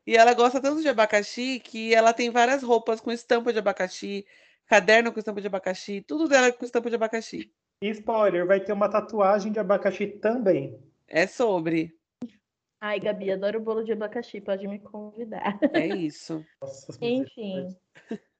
E 0.07 0.15
ela 0.15 0.33
gosta 0.33 0.61
tanto 0.61 0.81
de 0.81 0.87
abacaxi 0.87 1.59
que 1.59 1.93
ela 1.93 2.13
tem 2.13 2.29
várias 2.29 2.61
roupas 2.61 3.01
com 3.01 3.11
estampa 3.11 3.51
de 3.51 3.59
abacaxi, 3.59 4.25
caderno 4.67 5.11
com 5.11 5.19
estampa 5.19 5.41
de 5.41 5.47
abacaxi, 5.47 6.01
tudo 6.01 6.27
dela 6.27 6.47
é 6.47 6.51
com 6.51 6.63
estampa 6.63 6.89
de 6.89 6.95
abacaxi. 6.95 7.51
E 7.81 7.89
spoiler, 7.89 8.45
vai 8.47 8.59
ter 8.59 8.73
uma 8.73 8.89
tatuagem 8.89 9.51
de 9.51 9.59
abacaxi 9.59 10.07
também. 10.07 10.79
É 11.07 11.27
sobre. 11.27 11.93
Ai, 12.81 12.99
Gabi, 12.99 13.31
adoro 13.31 13.59
bolo 13.59 13.83
de 13.83 13.91
abacaxi, 13.91 14.39
pode 14.39 14.67
me 14.67 14.79
convidar. 14.79 15.59
É 15.73 15.87
isso. 15.87 16.45
Nossa, 16.61 16.97
Enfim. 17.01 17.75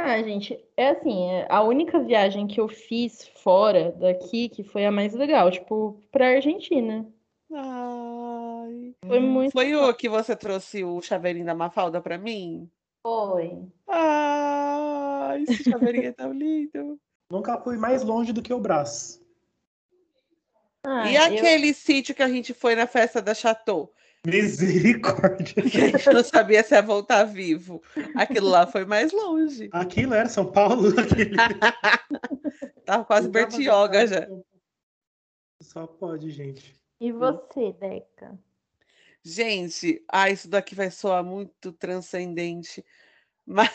Ah, 0.00 0.22
gente, 0.22 0.56
é 0.76 0.90
assim, 0.90 1.28
é 1.28 1.46
a 1.50 1.60
única 1.60 1.98
viagem 1.98 2.46
que 2.46 2.60
eu 2.60 2.68
fiz 2.68 3.26
fora 3.42 3.90
daqui 3.90 4.48
que 4.48 4.62
foi 4.62 4.86
a 4.86 4.92
mais 4.92 5.12
legal, 5.12 5.50
tipo, 5.50 6.00
pra 6.12 6.28
Argentina. 6.28 7.04
Ai. 7.52 8.94
Foi 9.04 9.18
muito 9.18 9.50
Foi 9.50 9.74
o 9.74 9.92
que 9.92 10.08
você 10.08 10.36
trouxe 10.36 10.84
o 10.84 11.02
chaveirinho 11.02 11.44
da 11.44 11.54
Mafalda 11.54 12.00
pra 12.00 12.16
mim? 12.16 12.70
Foi. 13.02 13.58
Ai, 13.88 15.42
esse 15.42 15.64
chaveirinho 15.64 16.06
é 16.06 16.12
tão 16.12 16.32
lindo. 16.32 17.00
Nunca 17.30 17.60
fui 17.60 17.76
mais 17.76 18.02
longe 18.02 18.32
do 18.32 18.42
que 18.42 18.52
o 18.52 18.60
braço. 18.60 19.20
Ah, 20.84 21.10
E 21.10 21.16
eu- 21.16 21.22
aquele 21.24 21.74
sítio 21.74 22.14
que 22.14 22.22
a 22.22 22.28
gente 22.28 22.54
foi 22.54 22.74
na 22.74 22.86
festa 22.86 23.20
da 23.20 23.34
Chateau, 23.34 23.92
Misericórdia. 24.26 25.62
que 25.62 25.76
a 25.78 25.88
gente 25.88 26.10
não 26.12 26.24
sabia 26.24 26.62
se 26.62 26.74
ia 26.74 26.80
voltar 26.82 27.24
vivo. 27.24 27.82
Aquilo 28.16 28.48
lá 28.48 28.66
foi 28.66 28.84
mais 28.84 29.12
longe. 29.12 29.68
Aquilo 29.72 30.14
era 30.14 30.28
São 30.28 30.50
Paulo. 30.50 30.88
Aquele... 30.98 31.36
Tava 32.86 33.04
quase 33.04 33.28
Bertioga 33.28 34.06
já. 34.06 34.26
Só 35.60 35.86
pode, 35.86 36.30
gente. 36.30 36.74
E 37.00 37.12
você, 37.12 37.72
Deca? 37.72 38.38
Gente, 39.22 40.02
ah, 40.08 40.30
isso 40.30 40.48
daqui 40.48 40.74
vai 40.74 40.90
soar 40.90 41.22
muito 41.22 41.72
transcendente, 41.72 42.84
mas 43.50 43.70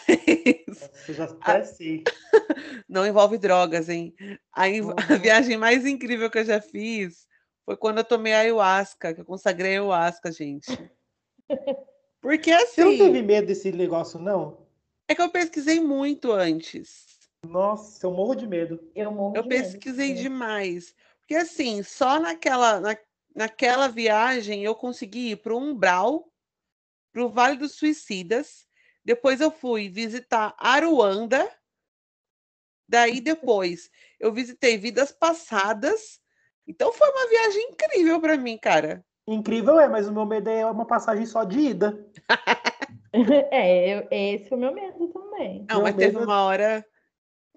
Você 0.67 1.13
já 1.13 1.23
até 1.25 1.63
sei. 1.63 2.03
não 2.87 3.05
envolve 3.05 3.37
drogas, 3.39 3.89
hein? 3.89 4.13
A, 4.53 4.69
inv- 4.69 4.93
a 4.95 5.13
Uhum. 5.15 5.19
viagem 5.19 5.57
mais 5.57 5.85
incrível 5.85 6.29
que 6.29 6.37
eu 6.39 6.45
já 6.45 6.61
fiz 6.61 7.27
foi 7.65 7.75
quando 7.75 7.97
eu 7.97 8.03
tomei 8.03 8.33
ayahuasca, 8.33 9.13
que 9.13 9.21
eu 9.21 9.25
consagrei 9.25 9.71
ayahuasca, 9.71 10.31
gente. 10.31 10.91
Porque 12.21 12.51
Você 12.51 12.83
não 12.83 12.91
assim, 12.91 12.97
teve 12.99 13.21
medo 13.21 13.47
desse 13.47 13.71
negócio, 13.71 14.19
não? 14.19 14.65
é 15.07 15.15
que 15.15 15.21
eu 15.21 15.29
pesquisei 15.29 15.79
muito 15.79 16.31
antes. 16.31 17.05
Nossa, 17.45 18.05
eu 18.05 18.11
morro 18.11 18.35
de 18.35 18.47
medo. 18.47 18.79
Eu 18.95 19.11
morro 19.11 19.35
Eu 19.35 19.43
de 19.43 19.49
medo. 19.49 19.61
pesquisei 19.63 20.13
demais. 20.13 20.93
Porque 21.19 21.35
assim, 21.35 21.81
só 21.83 22.19
naquela, 22.19 22.79
na, 22.79 22.97
naquela 23.35 23.87
viagem 23.87 24.63
eu 24.63 24.75
consegui 24.75 25.31
ir 25.31 25.37
para 25.37 25.53
o 25.53 25.57
Umbral, 25.57 26.31
para 27.11 27.25
o 27.25 27.29
Vale 27.29 27.57
dos 27.57 27.73
Suicidas. 27.73 28.67
Depois 29.03 29.41
eu 29.41 29.51
fui 29.51 29.89
visitar 29.89 30.55
Aruanda. 30.57 31.49
Daí 32.87 33.19
depois 33.21 33.89
eu 34.19 34.31
visitei 34.31 34.77
Vidas 34.77 35.11
Passadas. 35.11 36.21
Então 36.67 36.91
foi 36.93 37.09
uma 37.09 37.27
viagem 37.27 37.69
incrível 37.71 38.19
para 38.21 38.37
mim, 38.37 38.57
cara. 38.57 39.05
Incrível 39.27 39.79
é, 39.79 39.87
mas 39.87 40.07
o 40.07 40.13
meu 40.13 40.25
medo 40.25 40.49
é 40.49 40.65
uma 40.65 40.85
passagem 40.85 41.25
só 41.25 41.43
de 41.43 41.59
ida. 41.59 42.05
É, 43.51 43.99
eu, 43.99 44.07
esse 44.09 44.51
é 44.51 44.55
o 44.55 44.59
meu 44.59 44.73
medo 44.73 45.07
também. 45.09 45.63
Não, 45.69 45.75
Meu 45.75 45.83
mas 45.83 45.95
teve 45.95 46.13
medo- 46.17 46.25
uma 46.25 46.45
hora. 46.45 46.83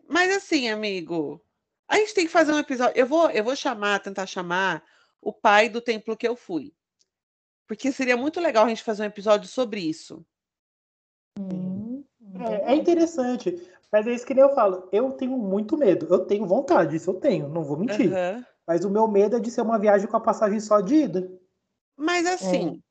Mas 0.07 0.37
assim, 0.37 0.69
amigo, 0.69 1.43
a 1.88 1.97
gente 1.97 2.12
tem 2.12 2.26
que 2.26 2.31
fazer 2.33 2.53
um 2.53 2.59
episódio. 2.59 2.93
Eu 2.95 3.07
vou, 3.07 3.31
eu 3.31 3.43
vou 3.43 3.57
chamar, 3.57 4.00
tentar 4.00 4.26
chamar 4.26 4.85
o 5.19 5.33
pai 5.33 5.71
do 5.71 5.81
templo 5.81 6.15
que 6.15 6.29
eu 6.29 6.37
fui. 6.37 6.75
Porque 7.67 7.91
seria 7.91 8.19
muito 8.19 8.38
legal 8.38 8.67
a 8.67 8.69
gente 8.69 8.83
fazer 8.83 9.03
um 9.03 9.07
episódio 9.07 9.49
sobre 9.49 9.81
isso. 9.81 10.23
Hum, 11.38 12.05
É, 12.38 12.73
é 12.73 12.75
interessante. 12.75 13.55
Mas 13.90 14.07
é 14.07 14.12
isso 14.12 14.26
que 14.26 14.35
nem 14.35 14.43
eu 14.43 14.55
falo. 14.55 14.88
Eu 14.93 15.12
tenho 15.12 15.37
muito 15.37 15.76
medo. 15.76 16.07
Eu 16.11 16.26
tenho 16.26 16.47
vontade, 16.47 16.97
isso 16.97 17.11
eu 17.11 17.14
tenho, 17.14 17.49
não 17.49 17.62
vou 17.62 17.78
mentir. 17.78 18.12
Aham. 18.12 18.45
Mas 18.66 18.85
o 18.85 18.90
meu 18.90 19.07
medo 19.07 19.37
é 19.37 19.40
de 19.40 19.50
ser 19.50 19.61
uma 19.62 19.78
viagem 19.78 20.09
com 20.09 20.16
a 20.16 20.21
passagem 20.21 20.59
só 20.59 20.81
de 20.81 20.97
ida. 20.97 21.31
Mas 21.97 22.26
assim, 22.26 22.83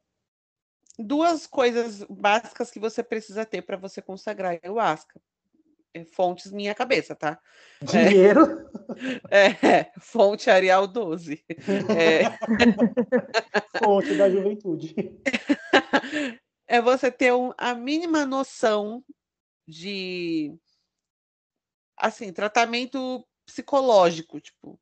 duas 0.98 1.46
coisas 1.46 2.04
básicas 2.10 2.72
que 2.72 2.80
você 2.80 3.04
precisa 3.04 3.46
ter 3.46 3.62
para 3.62 3.78
você 3.78 4.02
consagrar 4.02 4.58
ayahuasca. 4.64 5.20
É, 5.94 6.06
fontes 6.06 6.52
minha 6.52 6.74
cabeça, 6.74 7.16
tá? 7.16 7.40
Dinheiro, 7.84 8.66
É, 9.30 9.92
fonte 10.00 10.50
Arial 10.50 10.88
12. 10.88 11.44
É, 11.96 12.24
fonte 13.80 14.14
da 14.16 14.30
juventude. 14.30 14.96
é 16.68 16.82
você 16.82 17.12
ter 17.12 17.34
um- 17.34 17.54
a 17.58 17.74
mínima 17.76 18.26
noção 18.26 19.04
de 19.68 20.54
assim, 21.98 22.32
tratamento 22.32 23.26
psicológico, 23.46 24.40
tipo, 24.40 24.80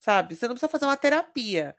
sabe? 0.00 0.34
Você 0.34 0.46
não 0.46 0.54
precisa 0.54 0.70
fazer 0.70 0.86
uma 0.86 0.96
terapia, 0.96 1.76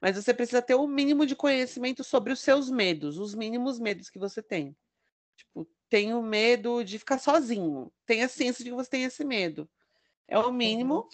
mas 0.00 0.16
você 0.16 0.32
precisa 0.32 0.62
ter 0.62 0.74
o 0.74 0.86
mínimo 0.86 1.26
de 1.26 1.36
conhecimento 1.36 2.02
sobre 2.02 2.32
os 2.32 2.40
seus 2.40 2.70
medos, 2.70 3.18
os 3.18 3.34
mínimos 3.34 3.78
medos 3.78 4.08
que 4.10 4.18
você 4.18 4.42
tem. 4.42 4.76
Tipo, 5.36 5.68
tenho 5.88 6.22
medo 6.22 6.82
de 6.84 6.98
ficar 6.98 7.18
sozinho. 7.18 7.92
Tenha 8.06 8.28
ciência 8.28 8.64
de 8.64 8.70
que 8.70 8.76
você 8.76 8.90
tem 8.90 9.04
esse 9.04 9.24
medo. 9.24 9.68
É 10.28 10.38
o 10.38 10.52
mínimo. 10.52 11.08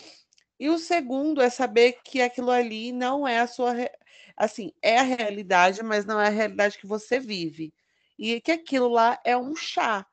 E 0.59 0.69
o 0.71 0.79
segundo 0.79 1.41
é 1.43 1.51
saber 1.51 2.01
que 2.05 2.21
aquilo 2.21 2.51
ali 2.51 2.93
não 2.93 3.27
é 3.27 3.41
a 3.41 3.47
sua. 3.47 3.73
re- 3.73 3.93
Assim, 4.37 4.73
é 4.83 4.99
a 4.99 5.03
realidade, 5.03 5.83
mas 5.83 6.05
não 6.05 6.21
é 6.21 6.27
a 6.27 6.31
realidade 6.31 6.79
que 6.79 6.87
você 6.87 7.19
vive. 7.19 7.73
E 8.19 8.41
que 8.41 8.53
aquilo 8.53 8.89
lá 8.89 9.19
é 9.25 9.37
um 9.37 9.55
chá. 9.55 10.07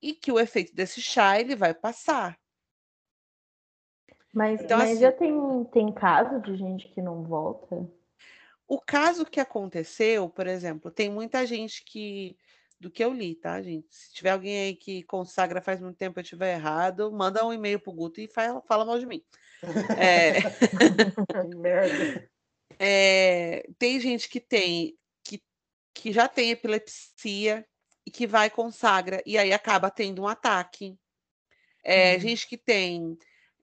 E 0.00 0.14
que 0.14 0.30
o 0.32 0.38
efeito 0.38 0.74
desse 0.74 1.00
chá 1.02 1.38
ele 1.38 1.56
vai 1.56 1.74
passar. 1.74 2.38
Mas, 4.32 4.60
Então, 4.60 4.78
mas 4.78 4.90
assim- 4.92 5.00
já 5.00 5.12
tem, 5.12 5.64
tem 5.72 5.92
caso 5.92 6.40
de 6.40 6.56
gente 6.56 6.88
que 6.88 7.02
não 7.02 7.24
volta? 7.24 7.88
O 8.68 8.80
caso 8.80 9.24
que 9.26 9.40
aconteceu, 9.40 10.28
por 10.28 10.46
exemplo, 10.46 10.90
tem 10.90 11.10
muita 11.10 11.44
gente 11.46 11.84
que. 11.84 12.36
Do 12.78 12.90
que 12.90 13.04
eu 13.04 13.12
li, 13.12 13.34
tá, 13.34 13.60
gente? 13.60 13.94
Se 13.94 14.10
tiver 14.14 14.30
alguém 14.30 14.58
aí 14.58 14.74
que 14.74 15.02
consagra 15.02 15.60
faz 15.60 15.80
muito 15.82 15.98
tempo 15.98 16.18
e 16.18 16.20
eu 16.20 16.22
estiver 16.22 16.54
errado, 16.54 17.12
manda 17.12 17.44
um 17.44 17.52
e-mail 17.52 17.78
pro 17.78 17.92
Guto 17.92 18.22
e 18.22 18.26
fala, 18.26 18.62
fala 18.62 18.86
mal 18.86 18.98
de 18.98 19.04
mim. 19.04 19.22
É, 19.98 20.32
Que 20.40 20.40
merda. 21.58 22.30
É, 22.78 23.68
tem 23.78 24.00
gente 24.00 24.28
que 24.28 24.40
tem, 24.40 24.96
que, 25.24 25.42
que 25.94 26.12
já 26.12 26.28
tem 26.28 26.50
epilepsia 26.50 27.66
e 28.06 28.10
que 28.10 28.26
vai 28.26 28.50
consagra, 28.50 29.22
e 29.26 29.36
aí 29.36 29.52
acaba 29.52 29.90
tendo 29.90 30.22
um 30.22 30.28
ataque. 30.28 30.96
É, 31.82 32.14
Uhum. 32.14 32.20
Gente 32.20 32.46
que 32.46 32.58
tem 32.58 33.18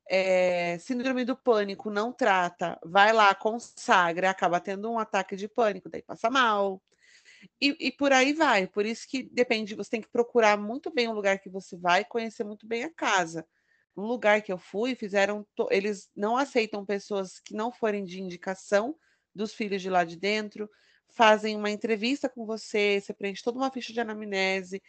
é, 0.10 0.78
síndrome 0.80 1.24
do 1.26 1.36
pânico, 1.36 1.90
não 1.90 2.12
trata, 2.12 2.80
vai 2.84 3.14
lá, 3.14 3.34
consagra, 3.36 4.30
acaba 4.30 4.60
tendo 4.60 4.90
um 4.92 5.00
ataque 5.00 5.36
de 5.36 5.48
pânico, 5.48 5.90
daí 5.90 6.02
passa 6.02 6.30
mal. 6.30 6.82
E, 7.62 7.76
e 7.88 7.92
por 7.92 8.12
aí 8.12 8.34
vai. 8.34 8.68
Por 8.68 8.86
isso 8.86 9.08
que 9.08 9.24
depende, 9.24 9.76
você 9.76 9.92
tem 9.92 10.02
que 10.02 10.10
procurar 10.10 10.58
muito 10.58 10.92
bem 10.92 11.08
o 11.08 11.14
lugar 11.14 11.40
que 11.40 11.50
você 11.50 11.78
vai, 11.78 12.06
conhecer 12.06 12.44
muito 12.44 12.68
bem 12.68 12.84
a 12.84 12.94
casa. 12.94 13.46
No 13.98 14.06
lugar 14.06 14.44
que 14.44 14.54
eu 14.54 14.60
fui, 14.60 14.96
fizeram, 14.96 15.46
to- 15.56 15.70
eles 15.72 16.10
não 16.16 16.38
aceitam 16.38 16.86
pessoas 16.86 17.40
que 17.42 17.56
não 17.56 17.72
forem 17.74 18.06
de 18.06 18.22
indicação 18.22 18.98
dos 19.36 19.54
filhos 19.56 19.82
de 19.82 19.90
lá 19.90 20.06
de 20.06 20.18
dentro, 20.18 20.70
fazem 21.10 21.58
uma 21.58 21.72
entrevista 21.72 22.30
com 22.30 22.46
você, 22.46 23.02
você 23.02 23.14
preenche 23.14 23.44
toda 23.44 23.60
uma 23.60 23.72
ficha 23.72 23.94
de 23.94 24.00
anamnese, 24.02 24.82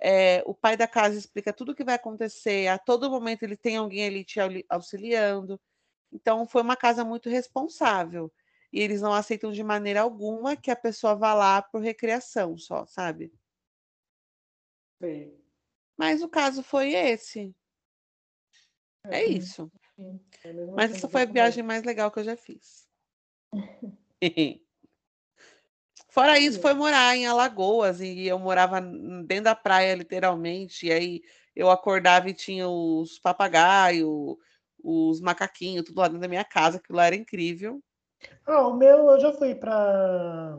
é, 0.00 0.42
o 0.46 0.54
pai 0.54 0.76
da 0.76 0.88
casa 0.88 1.18
explica 1.18 1.52
tudo 1.52 1.72
o 1.72 1.76
que 1.76 1.84
vai 1.84 1.94
acontecer, 1.96 2.68
a 2.68 2.78
todo 2.78 3.10
momento 3.10 3.44
ele 3.44 3.56
tem 3.56 3.76
alguém 3.76 4.06
ali 4.06 4.24
te 4.24 4.38
auxiliando. 4.68 5.60
Então, 6.12 6.46
foi 6.46 6.62
uma 6.62 6.76
casa 6.76 7.04
muito 7.04 7.28
responsável. 7.30 8.32
E 8.72 8.80
eles 8.80 9.00
não 9.02 9.12
aceitam 9.12 9.52
de 9.52 9.62
maneira 9.64 10.00
alguma 10.02 10.56
que 10.56 10.70
a 10.70 10.76
pessoa 10.76 11.14
vá 11.16 11.34
lá 11.34 11.62
por 11.62 11.80
recreação 11.82 12.58
só, 12.58 12.86
sabe? 12.86 13.32
Sei. 15.00 15.42
Mas 15.98 16.22
o 16.22 16.28
caso 16.28 16.62
foi 16.62 16.92
esse. 16.94 17.54
É 19.10 19.24
Uhum. 19.24 19.32
isso. 19.32 19.72
É 20.44 20.52
Mas 20.74 20.92
essa 20.92 21.06
que 21.06 21.12
foi 21.12 21.22
a 21.22 21.26
viagem 21.26 21.62
mais 21.62 21.84
legal 21.84 22.10
que 22.10 22.18
eu 22.18 22.24
já 22.24 22.36
fiz. 22.36 22.86
Fora 26.08 26.38
isso, 26.38 26.60
foi 26.60 26.72
morar 26.72 27.14
em 27.14 27.26
Alagoas 27.26 28.00
e 28.00 28.26
eu 28.26 28.38
morava 28.38 28.80
dentro 28.80 29.44
da 29.44 29.54
praia, 29.54 29.94
literalmente. 29.94 30.86
E 30.86 30.92
aí 30.92 31.22
eu 31.54 31.70
acordava 31.70 32.30
e 32.30 32.34
tinha 32.34 32.68
os 32.68 33.18
papagaios, 33.18 34.36
os 34.82 35.20
macaquinhos, 35.20 35.84
tudo 35.84 35.98
lá 35.98 36.08
dentro 36.08 36.22
da 36.22 36.28
minha 36.28 36.44
casa, 36.44 36.78
aquilo 36.78 36.96
lá 36.96 37.06
era 37.06 37.16
incrível. 37.16 37.82
Ah, 38.46 38.66
o 38.66 38.76
meu 38.76 39.10
eu 39.10 39.20
já 39.20 39.32
fui 39.32 39.54
para 39.54 40.58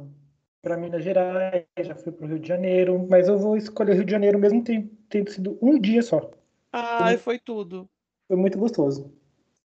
para 0.62 0.76
Minas 0.76 1.04
Gerais, 1.04 1.66
já 1.80 1.96
fui 1.96 2.12
para 2.12 2.26
o 2.26 2.28
Rio 2.28 2.40
de 2.40 2.48
Janeiro, 2.48 3.08
mas 3.10 3.28
eu 3.28 3.38
vou 3.40 3.56
escolher 3.56 3.94
Rio 3.96 4.06
de 4.06 4.12
Janeiro 4.12 4.38
mesmo 4.38 4.64
tendo, 4.64 5.32
sido 5.32 5.58
um 5.62 5.80
dia 5.80 6.02
só. 6.02 6.30
Ai, 6.74 7.18
foi 7.18 7.40
tudo. 7.40 7.90
Foi 8.28 8.36
muito 8.36 8.58
gostoso. 8.58 9.14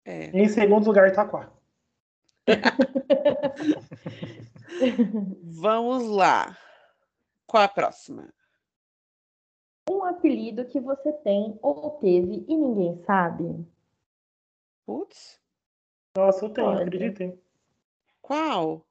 É. 0.05 0.25
Em 0.37 0.47
segundo 0.47 0.85
lugar, 0.85 1.09
Itaquá. 1.09 1.51
Vamos 5.43 6.07
lá. 6.09 6.57
Qual 7.47 7.63
a 7.63 7.67
próxima? 7.67 8.33
Um 9.89 10.03
apelido 10.03 10.65
que 10.65 10.79
você 10.79 11.11
tem 11.13 11.57
ou 11.61 11.91
teve 11.99 12.45
e 12.47 12.55
ninguém 12.55 13.01
sabe. 13.03 13.65
Putz, 14.85 15.39
Nossa, 16.17 16.45
eu 16.45 16.49
tenho, 16.49 16.69
acreditem. 16.69 17.39
qual? 18.21 18.85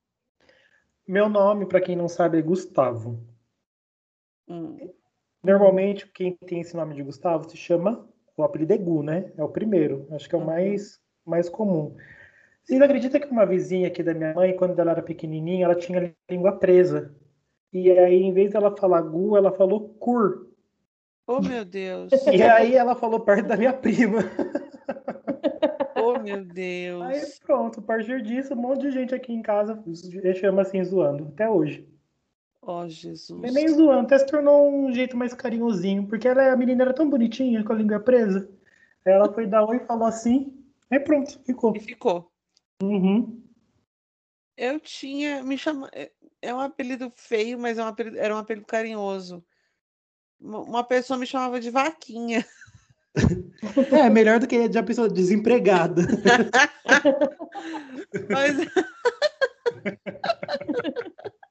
Meu 1.06 1.28
nome, 1.28 1.66
para 1.66 1.80
quem 1.80 1.96
não 1.96 2.08
sabe, 2.08 2.38
é 2.38 2.42
Gustavo. 2.42 3.22
Hum, 4.48 4.76
Normalmente, 5.42 6.06
quem 6.08 6.36
tem 6.36 6.60
esse 6.60 6.76
nome 6.76 6.94
de 6.94 7.02
Gustavo 7.02 7.48
se 7.50 7.56
chama. 7.56 8.08
O 8.36 8.42
apelido 8.42 8.72
é 8.72 8.78
Gu, 8.78 9.02
né? 9.02 9.32
É 9.36 9.42
o 9.44 9.48
primeiro. 9.48 10.06
Acho 10.10 10.28
que 10.28 10.34
é 10.34 10.38
o 10.38 10.40
Uhum. 10.40 10.46
mais, 10.46 11.00
mais 11.24 11.48
comum. 11.48 11.96
Vocês 12.64 12.80
acreditam 12.80 13.20
que 13.20 13.26
uma 13.28 13.44
vizinha 13.46 13.88
aqui 13.88 14.02
da 14.02 14.14
minha 14.14 14.34
mãe, 14.34 14.56
quando 14.56 14.78
ela 14.78 14.92
era 14.92 15.02
pequenininha, 15.02 15.64
ela 15.64 15.74
tinha 15.74 16.14
a 16.28 16.32
língua 16.32 16.58
presa? 16.58 17.14
E 17.72 17.90
aí, 17.90 18.22
em 18.22 18.32
vez 18.32 18.52
dela 18.52 18.76
falar 18.76 19.02
Gu, 19.02 19.36
ela 19.36 19.52
falou 19.52 19.94
Cur. 19.98 20.48
Oh, 21.26 21.40
meu 21.40 21.64
Deus. 21.64 22.10
E 22.32 22.42
aí, 22.42 22.74
ela 22.76 22.94
falou 22.94 23.20
perto 23.20 23.48
da 23.48 23.56
minha 23.56 23.72
prima. 23.72 24.18
Oh, 25.94 26.18
meu 26.18 26.38
Aí, 26.38 26.44
Deus. 26.44 27.38
pronto, 27.46 27.78
a 27.80 27.82
partir 27.82 28.22
disso, 28.22 28.54
um 28.54 28.56
monte 28.56 28.82
de 28.82 28.90
gente 28.90 29.14
aqui 29.14 29.32
em 29.32 29.42
casa 29.42 29.80
chama 30.34 30.62
assim, 30.62 30.82
zoando, 30.82 31.28
até 31.28 31.48
hoje. 31.48 31.88
Oh, 32.64 32.88
Jesus. 32.88 33.40
Não 33.40 33.48
é 33.48 33.52
nem 33.52 33.66
zoando, 33.68 34.06
até 34.06 34.18
se 34.18 34.26
tornou 34.26 34.70
um 34.72 34.92
jeito 34.92 35.16
mais 35.16 35.34
carinhosinho, 35.34 36.06
porque 36.06 36.28
ela, 36.28 36.52
a 36.52 36.56
menina 36.56 36.84
era 36.84 36.94
tão 36.94 37.10
bonitinha, 37.10 37.64
com 37.64 37.72
a 37.72 37.76
língua 37.76 37.98
presa. 37.98 38.48
Aí 39.04 39.12
ela 39.12 39.32
foi 39.32 39.46
dar 39.48 39.64
oi 39.64 39.78
e 39.78 39.86
falou 39.86 40.06
assim, 40.06 40.56
aí 40.88 41.00
pronto, 41.00 41.40
ficou. 41.44 41.74
E 41.76 41.80
ficou. 41.80 42.30
Uhum. 42.80 43.42
Eu 44.56 44.78
tinha, 44.78 45.42
me 45.42 45.58
chama, 45.58 45.90
é- 45.92 46.12
é 46.40 46.54
um 46.54 46.60
apelido 46.60 47.12
feio, 47.16 47.58
mas 47.58 47.78
é 47.78 47.82
um 47.82 47.88
apelido- 47.88 48.18
era 48.18 48.32
um 48.34 48.38
apelido 48.38 48.66
carinhoso. 48.66 49.44
Uma 50.40 50.60
uma 50.60 50.84
pessoa 50.84 51.18
me 51.18 51.26
chamava 51.26 51.58
de 51.58 51.70
vaquinha. 51.70 52.46
É, 53.92 54.10
melhor 54.10 54.40
do 54.40 54.48
que 54.48 54.72
já 54.72 54.82
pessoa 54.82 55.08
desempregada. 55.08 56.02
Mas 58.28 58.56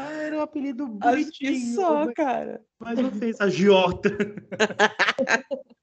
Ah, 0.00 0.12
era 0.22 0.38
um 0.38 0.40
apelido 0.40 0.84
acho 1.02 1.30
que 1.30 1.46
bonitinho, 1.46 1.74
só, 1.74 2.06
mas- 2.06 2.14
cara. 2.14 2.64
mas 2.78 2.98
não 2.98 3.12
fez 3.12 3.38
agiota. 3.38 4.08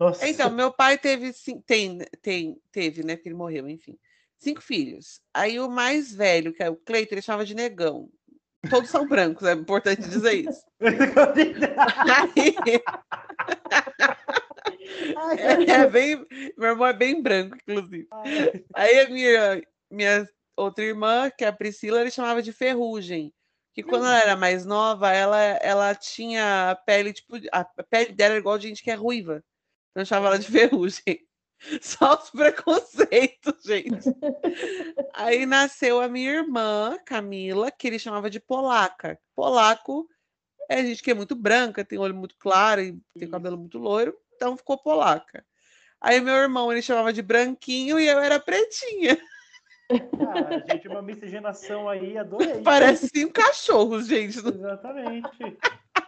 Nossa. 0.00 0.26
Então, 0.26 0.50
meu 0.50 0.72
pai 0.72 0.96
teve, 0.96 1.30
tem, 1.66 1.98
tem, 2.22 2.56
teve, 2.72 3.02
né? 3.04 3.16
Porque 3.16 3.28
ele 3.28 3.36
morreu, 3.36 3.68
enfim. 3.68 3.98
Cinco 4.38 4.62
filhos. 4.62 5.20
Aí 5.34 5.60
o 5.60 5.68
mais 5.68 6.14
velho, 6.14 6.54
que 6.54 6.62
é 6.62 6.70
o 6.70 6.76
Cleiton, 6.76 7.16
ele 7.16 7.20
chamava 7.22 7.44
de 7.44 7.54
negão. 7.54 8.08
Todos 8.70 8.88
são 8.88 9.06
brancos, 9.06 9.46
é 9.46 9.52
importante 9.52 10.00
dizer 10.08 10.48
isso. 10.48 10.62
Aí, 15.16 15.38
é, 15.38 15.70
é 15.70 15.86
bem, 15.86 16.26
meu 16.56 16.70
irmão 16.70 16.86
é 16.86 16.92
bem 16.94 17.22
branco, 17.22 17.56
inclusive. 17.56 18.08
Aí 18.74 19.00
a 19.00 19.08
minha, 19.10 19.62
minha 19.90 20.28
outra 20.56 20.84
irmã, 20.84 21.30
que 21.30 21.44
é 21.44 21.48
a 21.48 21.52
Priscila, 21.52 22.00
ele 22.00 22.10
chamava 22.10 22.40
de 22.42 22.52
ferrugem. 22.52 23.32
Que 23.72 23.82
quando 23.82 24.06
ela 24.06 24.20
era 24.20 24.36
mais 24.36 24.66
nova, 24.66 25.12
ela, 25.12 25.38
ela 25.38 25.94
tinha 25.94 26.72
a 26.72 26.76
pele, 26.76 27.12
tipo, 27.12 27.36
a 27.52 27.64
pele 27.64 28.12
dela 28.12 28.32
era 28.32 28.40
igual 28.40 28.58
de 28.58 28.68
gente 28.68 28.82
que 28.82 28.90
é 28.90 28.94
ruiva. 28.94 29.44
Então 29.90 30.02
eu 30.02 30.06
chamava 30.06 30.28
ela 30.28 30.38
de 30.38 30.50
ferrugem. 30.50 31.26
Só 31.82 32.14
os 32.14 32.30
preconceitos, 32.30 33.54
gente. 33.64 34.08
Aí 35.14 35.44
nasceu 35.44 36.00
a 36.00 36.08
minha 36.08 36.30
irmã, 36.30 36.98
Camila, 37.04 37.70
que 37.70 37.86
ele 37.86 37.98
chamava 37.98 38.30
de 38.30 38.40
polaca. 38.40 39.18
Polaco 39.34 40.08
é 40.68 40.84
gente 40.84 41.02
que 41.02 41.10
é 41.10 41.14
muito 41.14 41.34
branca, 41.34 41.84
tem 41.84 41.98
olho 41.98 42.14
muito 42.14 42.36
claro 42.38 42.80
e 42.80 42.98
tem 43.18 43.28
cabelo 43.28 43.58
muito 43.58 43.78
loiro, 43.78 44.16
então 44.34 44.56
ficou 44.56 44.78
polaca. 44.78 45.44
Aí 46.00 46.20
meu 46.20 46.34
irmão 46.34 46.72
ele 46.72 46.80
chamava 46.80 47.12
de 47.12 47.20
branquinho 47.20 47.98
e 48.00 48.06
eu 48.06 48.20
era 48.20 48.40
pretinha. 48.40 49.20
Ah, 49.90 50.72
gente, 50.72 50.88
uma 50.88 51.02
miscigenação 51.02 51.88
aí, 51.88 52.16
adorei. 52.16 52.62
Parece 52.62 53.08
cinco 53.08 53.32
cachorros, 53.32 54.06
gente. 54.06 54.38
Exatamente. 54.38 55.58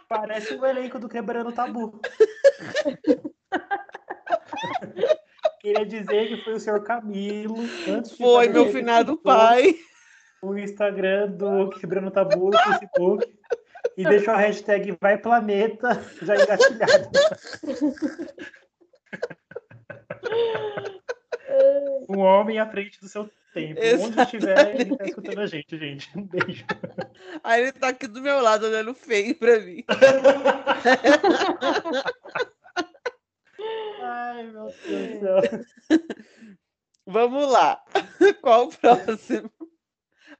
Parece 0.07 0.55
o 0.55 0.65
elenco 0.65 0.99
do 0.99 1.09
Quebrando 1.09 1.51
Tabu. 1.51 1.99
Queria 5.59 5.85
dizer 5.85 6.27
que 6.27 6.43
foi 6.43 6.53
o 6.53 6.59
senhor 6.59 6.83
Camilo. 6.83 7.57
Antes 7.87 8.17
Foi 8.17 8.47
meu 8.49 8.71
finado 8.71 9.17
pai. 9.17 9.75
O 10.41 10.57
Instagram 10.57 11.31
do 11.31 11.69
Quebrando 11.69 12.11
Tabu 12.11 12.51
no 12.51 12.57
Facebook. 12.57 13.25
E 13.97 14.03
deixou 14.03 14.33
a 14.33 14.37
hashtag 14.37 14.97
Vai 14.99 15.17
Planeta 15.17 16.01
já 16.21 16.35
engatilhada. 16.35 17.09
Um 22.09 22.19
homem 22.19 22.59
à 22.59 22.69
frente 22.69 22.99
do 22.99 23.07
seu 23.07 23.29
tempo. 23.53 23.79
Onde 23.79 23.87
Exatamente. 23.87 24.35
estiver, 24.35 24.79
ele 24.81 24.97
tá 24.97 25.05
escutando 25.05 25.39
a 25.39 25.45
gente, 25.45 25.77
gente. 25.77 26.17
Um 26.17 26.25
beijo. 26.25 26.65
Aí 27.43 27.61
ele 27.61 27.71
tá 27.71 27.89
aqui 27.89 28.07
do 28.07 28.21
meu 28.21 28.41
lado 28.41 28.65
olhando 28.65 28.93
feio 28.93 29.35
pra 29.35 29.59
mim. 29.59 29.83
Ai, 34.01 34.43
meu 34.47 34.73
Deus 34.85 35.07
do 35.07 35.19
céu. 35.19 35.39
Vamos 37.05 37.51
lá. 37.51 37.83
Qual 38.41 38.67
o 38.67 38.77
próximo? 38.77 39.51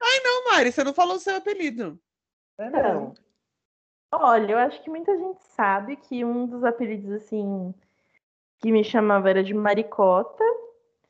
Ai, 0.02 0.20
não, 0.24 0.46
Mari, 0.52 0.72
você 0.72 0.84
não 0.84 0.94
falou 0.94 1.16
o 1.16 1.20
seu 1.20 1.36
apelido. 1.36 2.00
É 2.58 2.70
mesmo. 2.70 3.14
Olha, 4.12 4.52
eu 4.52 4.58
acho 4.58 4.82
que 4.84 4.90
muita 4.90 5.18
gente 5.18 5.42
sabe 5.56 5.96
que 5.96 6.24
um 6.24 6.46
dos 6.46 6.64
apelidos, 6.64 7.12
assim, 7.12 7.74
que 8.60 8.72
me 8.72 8.84
chamava 8.84 9.30
era 9.30 9.44
de 9.44 9.54
Maricota. 9.54 10.44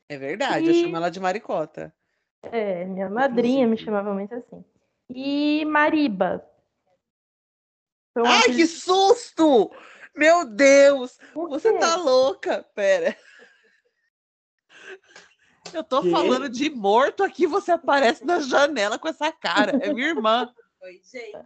É 0.08 0.16
verdade, 0.18 0.66
eu 0.66 0.72
E- 0.72 0.82
chamo 0.82 0.96
ela 0.96 1.10
de 1.10 1.20
maricota. 1.20 1.94
É, 2.42 2.84
minha 2.84 3.08
madrinha 3.08 3.66
me 3.66 3.76
chamava 3.76 4.12
muito 4.12 4.34
assim. 4.34 4.62
E 5.08 5.64
Mariba. 5.64 6.44
Foi 8.12 8.22
um 8.22 8.26
Ai, 8.26 8.42
que 8.42 8.48
apelido- 8.50 8.68
susto! 8.68 9.70
Meu 10.14 10.44
Deus! 10.44 11.18
Por 11.32 11.48
Você 11.48 11.72
quê? 11.72 11.78
tá 11.78 11.96
louca? 11.96 12.62
Pera. 12.74 13.16
Eu 15.72 15.82
tô 15.82 16.02
Quê? 16.02 16.10
falando 16.10 16.48
de 16.48 16.70
morto 16.70 17.24
aqui, 17.24 17.46
você 17.46 17.72
aparece 17.72 18.24
na 18.24 18.38
janela 18.40 18.98
com 18.98 19.08
essa 19.08 19.32
cara. 19.32 19.72
É 19.82 19.92
minha 19.92 20.08
irmã. 20.08 20.52
Oi, 20.82 21.00
gente. 21.02 21.36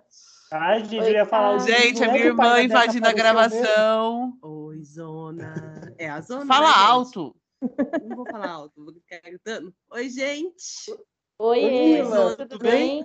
Ai, 0.51 0.81
gente, 0.81 0.97
eu 0.97 1.03
Oi, 1.03 1.13
ia 1.13 1.25
falar. 1.27 1.53
Ai, 1.53 1.61
Gente, 1.61 2.03
é 2.03 2.07
é 2.07 2.09
minha 2.09 2.23
que 2.23 2.27
irmã 2.29 2.61
invadindo 2.61 3.07
a 3.07 3.11
apareceu 3.11 3.35
mesmo? 3.35 3.63
gravação. 3.63 4.39
Oi, 4.43 4.83
Zona. 4.85 5.95
É 5.97 6.09
a 6.11 6.21
Zona. 6.21 6.45
Fala 6.47 6.67
né, 6.69 6.73
gente? 6.75 6.85
alto. 6.91 7.37
Não 7.61 8.17
vou 8.17 8.27
falar 8.27 8.51
alto, 8.51 8.85
vou 8.85 8.95
ficar 8.95 9.21
gritando. 9.21 9.75
Oi, 9.91 10.09
gente. 10.09 10.97
Oi, 11.39 11.61
Camila, 11.61 12.37
tudo, 12.37 12.49
tudo 12.49 12.63
bem? 12.63 13.05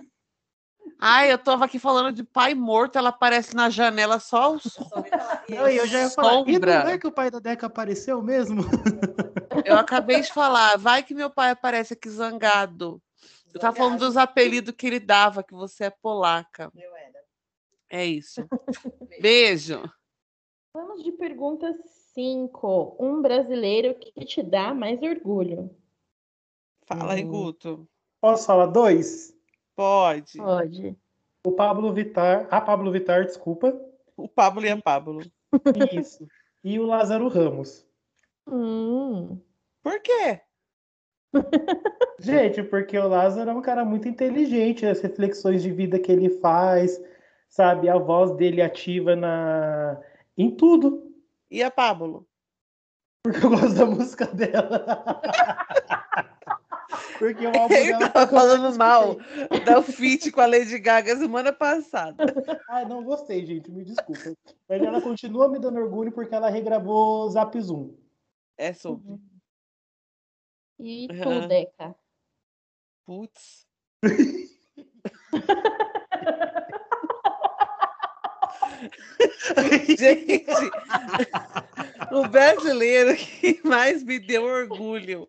Ai, 1.00 1.32
eu 1.32 1.38
tava 1.38 1.66
aqui 1.66 1.80
falando 1.80 2.14
de 2.14 2.24
pai 2.24 2.54
morto, 2.54 2.98
ela 2.98 3.10
aparece 3.10 3.56
na 3.56 3.70
janela 3.70 4.20
só 4.20 4.54
os. 4.54 4.64
Só 4.64 5.02
me 5.02 5.10
falar. 5.10 5.44
Não, 5.50 5.70
e 5.70 5.78
eu 5.78 5.88
já 5.88 6.02
ia 6.02 6.10
falar. 6.10 6.48
E 6.48 6.60
não 6.60 6.88
é 6.90 6.98
que 6.98 7.08
o 7.08 7.12
pai 7.12 7.30
da 7.30 7.40
Deca 7.40 7.68
apareceu 7.68 8.22
mesmo? 8.22 8.64
Eu 9.66 9.78
acabei 9.78 10.20
de 10.20 10.34
falar, 10.34 10.78
vai 10.78 11.04
que 11.04 11.14
meu 11.14 11.30
pai 11.30 11.52
aparece 11.52 11.94
aqui 11.94 12.10
zangado. 12.10 13.02
Eu 13.54 13.60
tava 13.60 13.76
falando 13.78 14.00
dos 14.00 14.18
apelidos 14.18 14.74
que 14.76 14.88
ele 14.88 15.00
dava, 15.00 15.44
que 15.44 15.54
você 15.54 15.86
é 15.86 15.90
polaca. 15.90 16.72
Eu 16.76 16.96
era. 16.96 17.20
É 17.90 18.04
isso. 18.04 18.44
Beijo. 19.22 19.84
Vamos 20.76 21.04
de 21.04 21.12
pergunta 21.12 21.72
5. 22.16 22.96
Um 23.00 23.22
brasileiro 23.22 23.94
que 23.94 24.26
te 24.26 24.42
dá 24.42 24.74
mais 24.74 25.00
orgulho? 25.04 25.70
Fala 26.86 27.14
aí, 27.14 27.24
Hum. 27.24 27.30
Guto. 27.30 27.88
Posso 28.20 28.48
falar 28.48 28.66
dois? 28.68 29.38
Pode. 29.76 30.38
Pode. 30.38 30.98
O 31.46 31.52
Pablo 31.52 31.94
Vittar. 31.94 32.48
A 32.50 32.60
Pablo 32.60 32.92
Vittar, 32.92 33.26
desculpa. 33.26 33.80
O 34.18 34.28
Pablo 34.28 34.66
e 34.66 34.70
a 34.70 34.82
Pablo. 34.82 35.22
Isso. 35.94 36.28
E 36.64 36.80
o 36.80 36.86
Lázaro 36.88 37.28
Ramos. 37.28 37.86
Hum, 38.48 39.40
Por 39.84 40.02
quê? 40.02 40.42
Gente, 42.20 42.64
porque 42.64 42.98
o 42.98 43.08
Lázaro 43.08 43.50
é 43.50 43.54
um 43.54 43.62
cara 43.62 43.86
muito 43.86 44.08
inteligente, 44.08 44.86
as 44.86 45.02
reflexões 45.02 45.62
de 45.62 45.72
vida 45.72 46.00
que 46.00 46.12
ele 46.12 46.30
faz, 46.40 47.00
sabe? 47.50 47.90
A 47.90 47.98
voz 47.98 48.32
dele 48.36 48.62
ativa 48.62 49.16
na 49.16 50.02
em 50.38 50.56
tudo. 50.56 51.14
E 51.50 51.62
a 51.62 51.70
Pablo? 51.70 52.28
Porque 53.24 53.46
eu 53.46 53.50
gosto 53.50 53.74
da 53.74 53.86
música 53.86 54.26
dela. 54.28 54.86
Porque 57.18 57.46
o 57.48 57.58
álbum 57.58 57.74
Ele 57.74 57.92
dela 57.92 58.10
tava 58.10 58.32
falando 58.32 58.78
mal 58.78 59.16
da 59.66 59.82
feat 59.82 60.32
com 60.32 60.42
a 60.42 60.46
Lady 60.46 60.78
Gaga 60.78 61.16
semana 61.16 61.54
passada. 61.54 62.26
Ah, 62.68 62.84
não 62.86 63.04
gostei, 63.04 63.46
gente, 63.46 63.72
me 63.72 63.84
desculpa. 63.84 64.36
Mas 64.68 64.82
ela 64.82 65.00
continua 65.00 65.48
me 65.48 65.58
dando 65.58 65.80
orgulho 65.80 66.12
porque 66.12 66.36
ela 66.36 66.50
regravou 66.50 67.30
Zap 67.30 67.60
Zoom. 67.62 67.96
É 68.58 68.74
sobre. 68.74 69.20
E 70.80 71.08
tu, 71.08 71.30
Aham. 71.30 71.48
Deca? 71.48 71.96
Putz. 73.06 73.68
Gente, 79.98 80.46
o 82.12 82.28
brasileiro 82.28 83.16
que 83.16 83.60
mais 83.64 84.04
me 84.04 84.20
deu 84.20 84.44
orgulho 84.44 85.28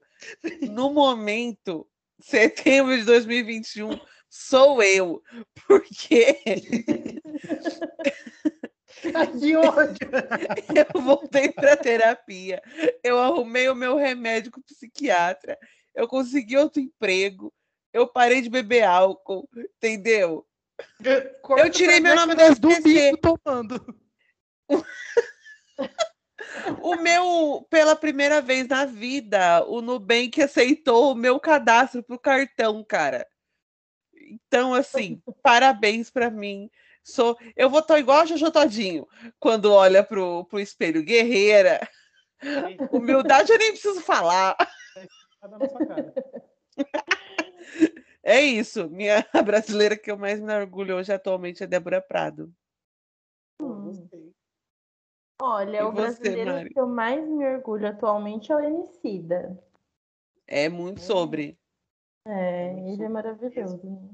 no 0.71 0.93
momento, 0.93 1.87
setembro 2.21 2.97
de 2.97 3.05
2021, 3.05 3.99
sou 4.29 4.83
eu. 4.83 5.23
Porque 5.67 6.41
que 9.41 9.57
ódio! 9.57 10.09
eu 10.95 11.01
voltei 11.01 11.51
para 11.51 11.77
terapia, 11.77 12.63
eu 13.03 13.19
arrumei 13.19 13.69
o 13.69 13.75
meu 13.75 13.97
remédio 13.97 14.51
com 14.51 14.61
o 14.61 14.65
psiquiatra, 14.65 15.59
eu 15.95 16.09
consegui 16.09 16.57
outro 16.57 16.81
emprego, 16.81 17.53
eu 17.93 18.07
parei 18.07 18.41
de 18.41 18.49
beber 18.49 18.85
álcool, 18.85 19.49
entendeu? 19.57 20.47
Eu 21.59 21.71
tirei 21.71 22.01
meu 22.01 22.17
nome 22.17 22.35
do 22.35 22.83
bico 22.83 23.39
tomando. 23.39 24.05
O 26.83 26.97
meu, 26.97 27.67
pela 27.71 27.97
primeira 27.97 28.41
vez 28.41 28.69
na 28.69 28.85
vida, 28.85 29.65
o 29.67 29.81
Nubank 29.81 30.41
aceitou 30.41 31.13
o 31.13 31.15
meu 31.15 31.39
cadastro 31.41 32.03
pro 32.03 32.19
cartão, 32.19 32.85
cara. 32.85 33.27
Então, 34.15 34.73
assim, 34.73 35.21
parabéns 35.43 36.11
pra 36.11 36.31
mim. 36.31 36.71
Sou, 37.03 37.37
eu 37.55 37.69
vou 37.69 37.81
estar 37.81 37.99
igual 37.99 38.21
a 38.21 38.25
Jojo 38.25 38.51
Todinho 38.51 39.07
quando 39.39 39.73
olha 39.73 40.03
pro, 40.03 40.45
pro 40.47 40.61
espelho. 40.61 41.03
Guerreira. 41.03 41.87
Humildade 42.91 43.53
eu 43.53 43.59
nem 43.59 43.73
preciso 43.73 44.01
falar. 44.01 44.57
Sua 45.69 45.87
cara. 45.87 46.15
É 48.25 48.41
isso. 48.41 48.89
Minha 48.89 49.19
a 49.35 49.43
brasileira 49.45 49.99
que 49.99 50.11
eu 50.11 50.17
mais 50.17 50.41
me 50.41 50.53
orgulho 50.55 50.97
hoje 50.97 51.13
atualmente 51.13 51.63
é 51.63 51.67
Débora 51.67 52.01
Prado. 52.01 52.51
Hum. 53.61 54.09
Olha, 55.43 55.81
E 55.81 55.83
o 55.83 55.93
você, 55.93 56.01
brasileiro 56.01 56.53
Mari? 56.53 56.71
que 56.73 56.81
eu 56.81 56.87
mais 56.87 57.29
me 57.29 57.47
orgulho 57.47 57.87
atualmente 57.87 58.51
é 58.51 58.57
o 58.57 58.61
Emicida. 58.61 59.63
É 60.47 60.69
muito 60.71 61.01
sobre. 61.03 61.59
É, 62.27 62.73
Muito 62.73 62.95
ele 62.95 63.05
é 63.05 63.09
maravilhoso. 63.09 63.83
né? 63.85 64.09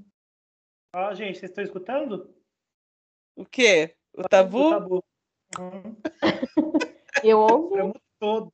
Ó, 0.93 1.15
gente, 1.15 1.39
vocês 1.39 1.51
estão 1.51 1.63
escutando? 1.63 2.35
O 3.37 3.45
quê? 3.47 3.97
O 4.13 4.23
O 4.23 4.29
tabu? 4.29 4.71
tabu. 4.71 5.05
Hum, 5.59 5.95
Eu 7.25 7.39
ouvi. 7.41 7.79
é 7.79 7.83
muito 7.85 8.03
todo. 8.19 8.53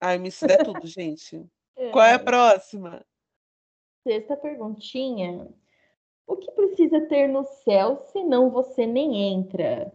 Ai, 0.00 0.18
me 0.18 0.28
é 0.28 0.64
tudo, 0.64 0.86
gente. 0.86 1.46
Qual 1.92 2.04
é 2.04 2.14
a 2.14 2.18
próxima? 2.18 3.04
Sexta 4.06 4.36
perguntinha. 4.36 5.48
O 6.28 6.36
que 6.36 6.48
precisa 6.52 7.00
ter 7.08 7.26
no 7.26 7.42
céu, 7.42 7.96
senão 8.12 8.50
você 8.50 8.86
nem 8.86 9.32
entra? 9.34 9.92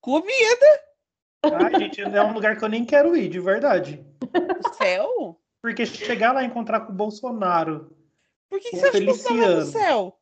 Comida 0.00 0.84
Ai, 1.42 1.74
gente, 1.80 2.00
é 2.00 2.22
um 2.22 2.32
lugar 2.32 2.56
que 2.56 2.64
eu 2.64 2.68
nem 2.68 2.84
quero 2.84 3.16
ir, 3.16 3.28
de 3.28 3.40
verdade. 3.40 3.96
do 4.20 4.74
céu? 4.74 5.40
Porque 5.60 5.84
chegar 5.84 6.32
lá 6.32 6.44
e 6.44 6.46
encontrar 6.46 6.80
com 6.82 6.92
o 6.92 6.94
Bolsonaro. 6.94 7.96
Por 8.48 8.60
que, 8.60 8.70
que 8.70 8.76
O 8.76 8.78
você 8.80 8.86
acha 8.86 8.98
que 9.00 9.04
vai 9.04 9.14
no 9.14 9.18
Feliciano. 9.20 9.62
céu? 9.66 10.18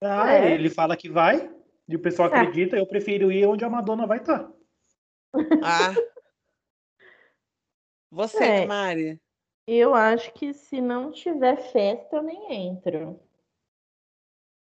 Ah, 0.00 0.32
É. 0.32 0.52
ele 0.54 0.70
fala 0.70 0.96
que 0.96 1.08
vai, 1.10 1.52
e 1.88 1.96
o 1.96 2.00
pessoal 2.00 2.28
Ah. 2.32 2.40
acredita, 2.40 2.76
eu 2.76 2.86
prefiro 2.86 3.32
ir 3.32 3.46
onde 3.46 3.64
a 3.64 3.68
Madonna 3.70 4.06
vai 4.06 4.18
estar. 4.18 4.48
Ah. 5.62 5.92
Você, 8.12 8.44
É. 8.44 8.66
Mari? 8.66 9.20
Eu 9.66 9.94
acho 9.94 10.32
que 10.34 10.52
se 10.52 10.80
não 10.80 11.12
tiver 11.12 11.56
festa, 11.70 12.16
eu 12.16 12.22
nem 12.22 12.68
entro. 12.68 13.20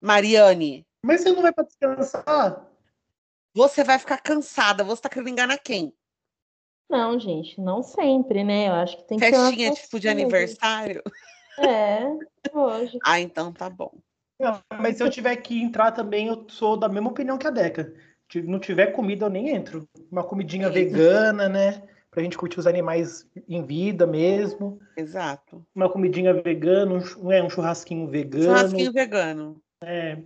Mariane, 0.00 0.86
Mas 1.04 1.22
você 1.22 1.32
não 1.32 1.42
vai 1.42 1.52
pra 1.52 1.64
descansar? 1.64 2.70
você 3.54 3.82
vai 3.84 3.98
ficar 3.98 4.18
cansada. 4.18 4.84
Você 4.84 5.02
tá 5.02 5.08
querendo 5.08 5.30
enganar 5.30 5.58
quem? 5.58 5.92
Não, 6.90 7.18
gente, 7.18 7.60
não 7.60 7.82
sempre, 7.82 8.44
né? 8.44 8.68
Eu 8.68 8.74
acho 8.74 8.96
que 8.98 9.04
tem 9.04 9.18
que 9.18 9.30
ter 9.30 9.36
uma 9.36 9.48
Festinha 9.48 9.72
tipo 9.72 10.00
de 10.00 10.08
festinha, 10.08 10.12
aniversário? 10.12 11.02
É, 11.58 12.02
lógico. 12.52 12.98
Ah, 13.04 13.20
então 13.20 13.52
tá 13.52 13.70
bom. 13.70 13.92
Não, 14.38 14.60
mas 14.80 14.96
se 14.96 15.02
eu 15.02 15.08
tiver 15.08 15.36
que 15.36 15.60
entrar 15.60 15.92
também, 15.92 16.26
eu 16.26 16.46
sou 16.48 16.76
da 16.76 16.88
mesma 16.88 17.10
opinião 17.10 17.38
que 17.38 17.46
a 17.46 17.50
Deca. 17.50 17.94
Se 18.30 18.42
não 18.42 18.58
tiver 18.58 18.88
comida, 18.88 19.26
eu 19.26 19.30
nem 19.30 19.50
entro. 19.50 19.88
Uma 20.10 20.24
comidinha 20.24 20.68
vegana, 20.68 21.48
né? 21.48 21.82
Pra 22.14 22.22
gente 22.22 22.38
curtir 22.38 22.60
os 22.60 22.66
animais 22.68 23.28
em 23.48 23.64
vida 23.64 24.06
mesmo. 24.06 24.78
Exato. 24.96 25.66
Uma 25.74 25.90
comidinha 25.90 26.32
vegana, 26.32 27.02
um, 27.18 27.32
é, 27.32 27.42
um 27.42 27.50
churrasquinho 27.50 28.06
vegano. 28.06 28.44
Churrasquinho 28.44 28.92
vegano. 28.92 29.60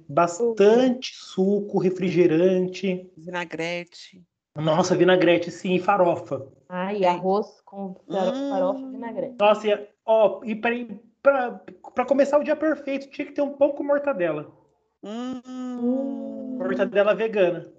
Bastante 0.07 1.15
suco, 1.15 1.79
refrigerante. 1.79 3.11
Vinagrete. 3.17 4.23
Nossa, 4.55 4.95
vinagrete, 4.95 5.51
sim, 5.51 5.77
e 5.77 5.81
farofa. 5.81 6.47
Ai, 6.69 7.07
arroz 7.07 7.47
com 7.65 7.97
Hum. 8.07 8.51
farofa 8.51 8.81
e 8.81 8.91
vinagrete. 8.91 9.37
Nossa, 9.41 9.67
e, 9.67 9.89
ó, 10.05 10.45
e 10.45 10.55
pra, 10.55 10.71
pra, 11.23 11.61
pra 11.95 12.05
começar 12.05 12.39
o 12.39 12.45
dia 12.45 12.55
perfeito, 12.55 13.09
tinha 13.09 13.27
que 13.27 13.33
ter 13.33 13.41
um 13.41 13.55
pão 13.55 13.73
com 13.73 13.83
mortadela. 13.83 14.53
Hum. 15.03 16.59
Mortadela 16.59 17.15
vegana. 17.15 17.73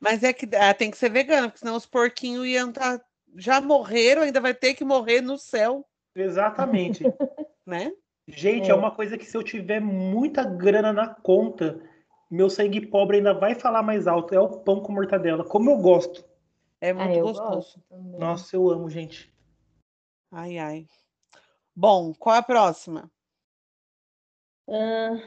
Mas 0.00 0.22
é 0.22 0.32
que 0.32 0.48
ah, 0.56 0.72
tem 0.72 0.90
que 0.90 0.96
ser 0.96 1.10
vegano, 1.10 1.48
porque 1.48 1.58
senão 1.58 1.76
os 1.76 1.84
porquinhos 1.84 2.46
iam 2.46 2.70
estar. 2.70 3.04
Já 3.36 3.60
morreram, 3.60 4.22
ainda 4.22 4.40
vai 4.40 4.54
ter 4.54 4.74
que 4.74 4.84
morrer 4.84 5.20
no 5.20 5.36
céu, 5.36 5.84
Exatamente. 6.14 7.02
né? 7.66 7.92
Gente, 8.28 8.68
é. 8.68 8.70
É. 8.70 8.74
uma 8.74 8.90
coisa 8.94 9.18
que 9.18 9.24
se 9.26 9.36
eu 9.36 9.42
tiver 9.42 9.80
muita 9.80 10.44
grana 10.44 10.92
na 10.92 11.08
conta, 11.14 11.80
meu 12.30 12.48
sangue 12.48 12.86
pobre 12.86 13.18
ainda 13.18 13.34
vai 13.34 13.54
falar 13.54 13.82
mais 13.82 14.06
alto. 14.06 14.34
É 14.34 14.40
o 14.40 14.60
pão 14.60 14.80
com 14.80 14.92
mortadela. 14.92 15.44
Como 15.44 15.70
eu 15.70 15.78
gosto. 15.78 16.24
É 16.80 16.90
Ah, 16.90 16.94
muito 16.94 17.18
eu 17.18 17.24
gostoso. 17.24 17.50
gosto 17.50 17.80
também. 17.88 18.18
Nossa, 18.20 18.56
eu 18.56 18.68
amo, 18.70 18.88
gente. 18.88 19.32
Ai, 20.30 20.58
ai. 20.58 20.86
Bom, 21.74 22.14
qual 22.14 22.36
a 22.36 22.42
próxima? 22.42 23.10
Ah, 24.68 25.20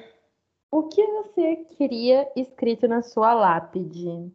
o 0.71 0.87
que 0.87 1.05
você 1.05 1.57
queria 1.77 2.31
escrito 2.35 2.87
na 2.87 3.01
sua 3.01 3.33
lápide? 3.33 4.31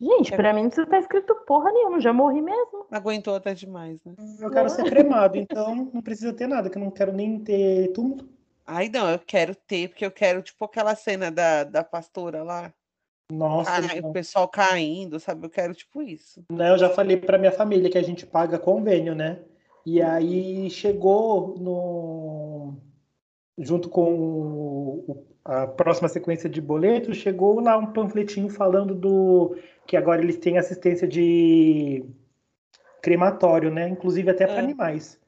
Gente, 0.00 0.32
É- 0.32 0.36
pra 0.36 0.52
mim 0.52 0.62
não 0.62 0.68
precisa 0.68 0.84
estar 0.86 0.98
escrito 1.00 1.34
porra 1.46 1.72
nenhuma, 1.72 2.00
já 2.00 2.12
morri 2.12 2.40
mesmo. 2.40 2.86
Não 2.90 2.98
aguentou 2.98 3.34
até 3.34 3.52
demais, 3.52 3.98
né? 4.04 4.14
Eu 4.40 4.50
quero 4.50 4.70
ser 4.70 4.84
cremado, 4.84 5.36
então 5.36 5.90
não 5.92 6.00
precisa 6.00 6.32
ter 6.32 6.46
nada, 6.46 6.70
que 6.70 6.78
eu 6.78 6.82
não 6.82 6.90
quero 6.90 7.12
nem 7.12 7.40
ter 7.40 7.92
túmulo. 7.92 8.28
Ai, 8.64 8.88
não, 8.88 9.10
eu 9.10 9.18
quero 9.18 9.54
ter, 9.54 9.88
porque 9.88 10.04
eu 10.04 10.10
quero, 10.10 10.40
tipo, 10.42 10.64
aquela 10.64 10.94
cena 10.94 11.30
da, 11.30 11.64
da 11.64 11.82
pastora 11.82 12.42
lá. 12.44 12.72
Nossa, 13.32 13.70
Ai, 13.72 13.98
o 13.98 14.02
não. 14.04 14.12
pessoal 14.12 14.46
caindo, 14.48 15.18
sabe? 15.18 15.46
Eu 15.46 15.50
quero, 15.50 15.74
tipo, 15.74 16.00
isso. 16.00 16.44
Né, 16.50 16.70
eu 16.70 16.78
já 16.78 16.88
falei 16.88 17.16
pra 17.16 17.36
minha 17.38 17.52
família 17.52 17.90
que 17.90 17.98
a 17.98 18.02
gente 18.02 18.24
paga 18.26 18.58
convênio, 18.58 19.14
né? 19.14 19.40
E 19.84 20.00
aí 20.00 20.70
chegou 20.70 21.56
no 21.58 22.74
junto 23.58 23.88
com 23.88 24.12
o- 25.08 25.26
a 25.48 25.66
próxima 25.66 26.10
sequência 26.10 26.48
de 26.48 26.60
boletos, 26.60 27.16
chegou 27.16 27.58
lá 27.58 27.78
um 27.78 27.90
panfletinho 27.90 28.50
falando 28.50 28.94
do 28.94 29.56
que 29.86 29.96
agora 29.96 30.20
eles 30.20 30.36
têm 30.36 30.58
assistência 30.58 31.08
de 31.08 32.04
crematório, 33.00 33.70
né? 33.70 33.88
Inclusive 33.88 34.30
até 34.30 34.46
para 34.46 34.56
Ah. 34.56 34.62
animais. 34.62 35.18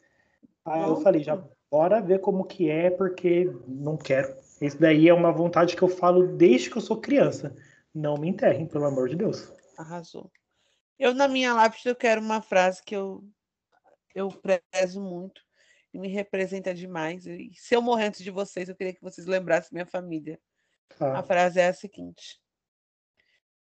Aí 0.63 0.83
eu 0.83 0.97
falei, 0.97 1.23
já 1.23 1.43
bora 1.71 2.03
ver 2.03 2.21
como 2.21 2.45
que 2.45 2.69
é, 2.69 2.91
porque 2.91 3.51
não 3.67 3.97
quero. 3.97 4.37
Esse 4.61 4.79
daí 4.79 5.09
é 5.09 5.15
uma 5.15 5.33
vontade 5.33 5.75
que 5.75 5.81
eu 5.83 5.89
falo 5.89 6.27
desde 6.37 6.69
que 6.69 6.77
eu 6.77 6.83
sou 6.83 7.01
criança. 7.01 7.57
Não 7.95 8.19
me 8.19 8.29
enterrem, 8.29 8.67
pelo 8.67 8.85
amor 8.85 9.09
de 9.09 9.17
Deus. 9.17 9.51
Arrasou. 9.79 10.31
Eu, 10.99 11.15
na 11.15 11.27
minha 11.29 11.55
lápide, 11.55 11.89
eu 11.89 11.97
quero 11.97 12.21
uma 12.21 12.43
frase 12.43 12.83
que 12.85 12.95
eu, 12.95 13.25
eu 14.15 14.29
prezo 14.29 15.01
muito 15.01 15.41
e 15.93 15.99
me 15.99 16.09
representa 16.09 16.73
demais. 16.75 17.27
E 17.27 17.51
se 17.55 17.75
eu 17.75 17.83
morrer 17.83 18.07
antes 18.07 18.23
de 18.23 18.31
vocês, 18.31 18.69
eu 18.69 18.77
queria 18.77 18.93
que 18.95 19.03
vocês 19.03 19.27
lembrassem 19.27 19.71
minha 19.73 19.87
família. 19.87 20.39
A 20.91 20.95
Tá. 20.95 21.23
frase 21.23 21.61
é 21.61 21.69
a 21.69 21.75
seguinte: 21.75 22.39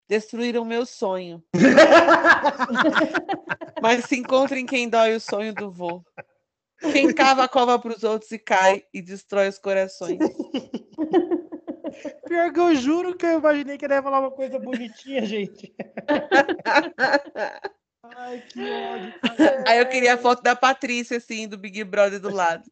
Destruíram 0.08 0.64
meu 0.64 0.86
sonho, 0.86 1.42
mas 3.82 4.04
se 4.06 4.16
encontrem 4.16 4.64
quem 4.66 4.88
dói 4.88 5.14
o 5.16 5.20
sonho 5.20 5.54
do 5.54 5.70
vô. 5.70 6.02
Quem 6.92 7.12
cava 7.12 7.44
a 7.44 7.48
cova 7.48 7.78
para 7.78 7.94
os 7.96 8.04
outros 8.04 8.30
e 8.30 8.38
cai 8.38 8.84
e 8.94 9.02
destrói 9.02 9.48
os 9.48 9.58
corações. 9.58 10.18
Pior 12.26 12.52
que 12.52 12.60
eu 12.60 12.74
juro 12.76 13.16
que 13.16 13.26
eu 13.26 13.38
imaginei 13.38 13.76
que 13.76 13.84
ele 13.84 13.94
ia 13.94 14.02
falar 14.02 14.20
uma 14.20 14.30
coisa 14.30 14.58
bonitinha, 14.58 15.24
gente. 15.26 15.74
Ai, 18.16 18.42
que 18.48 18.60
ódio. 18.60 19.14
Aí 19.66 19.78
eu 19.78 19.88
queria 19.88 20.14
a 20.14 20.18
foto 20.18 20.42
da 20.42 20.56
Patrícia, 20.56 21.16
assim, 21.16 21.48
do 21.48 21.58
Big 21.58 21.82
Brother 21.84 22.20
do 22.20 22.32
lado. 22.32 22.64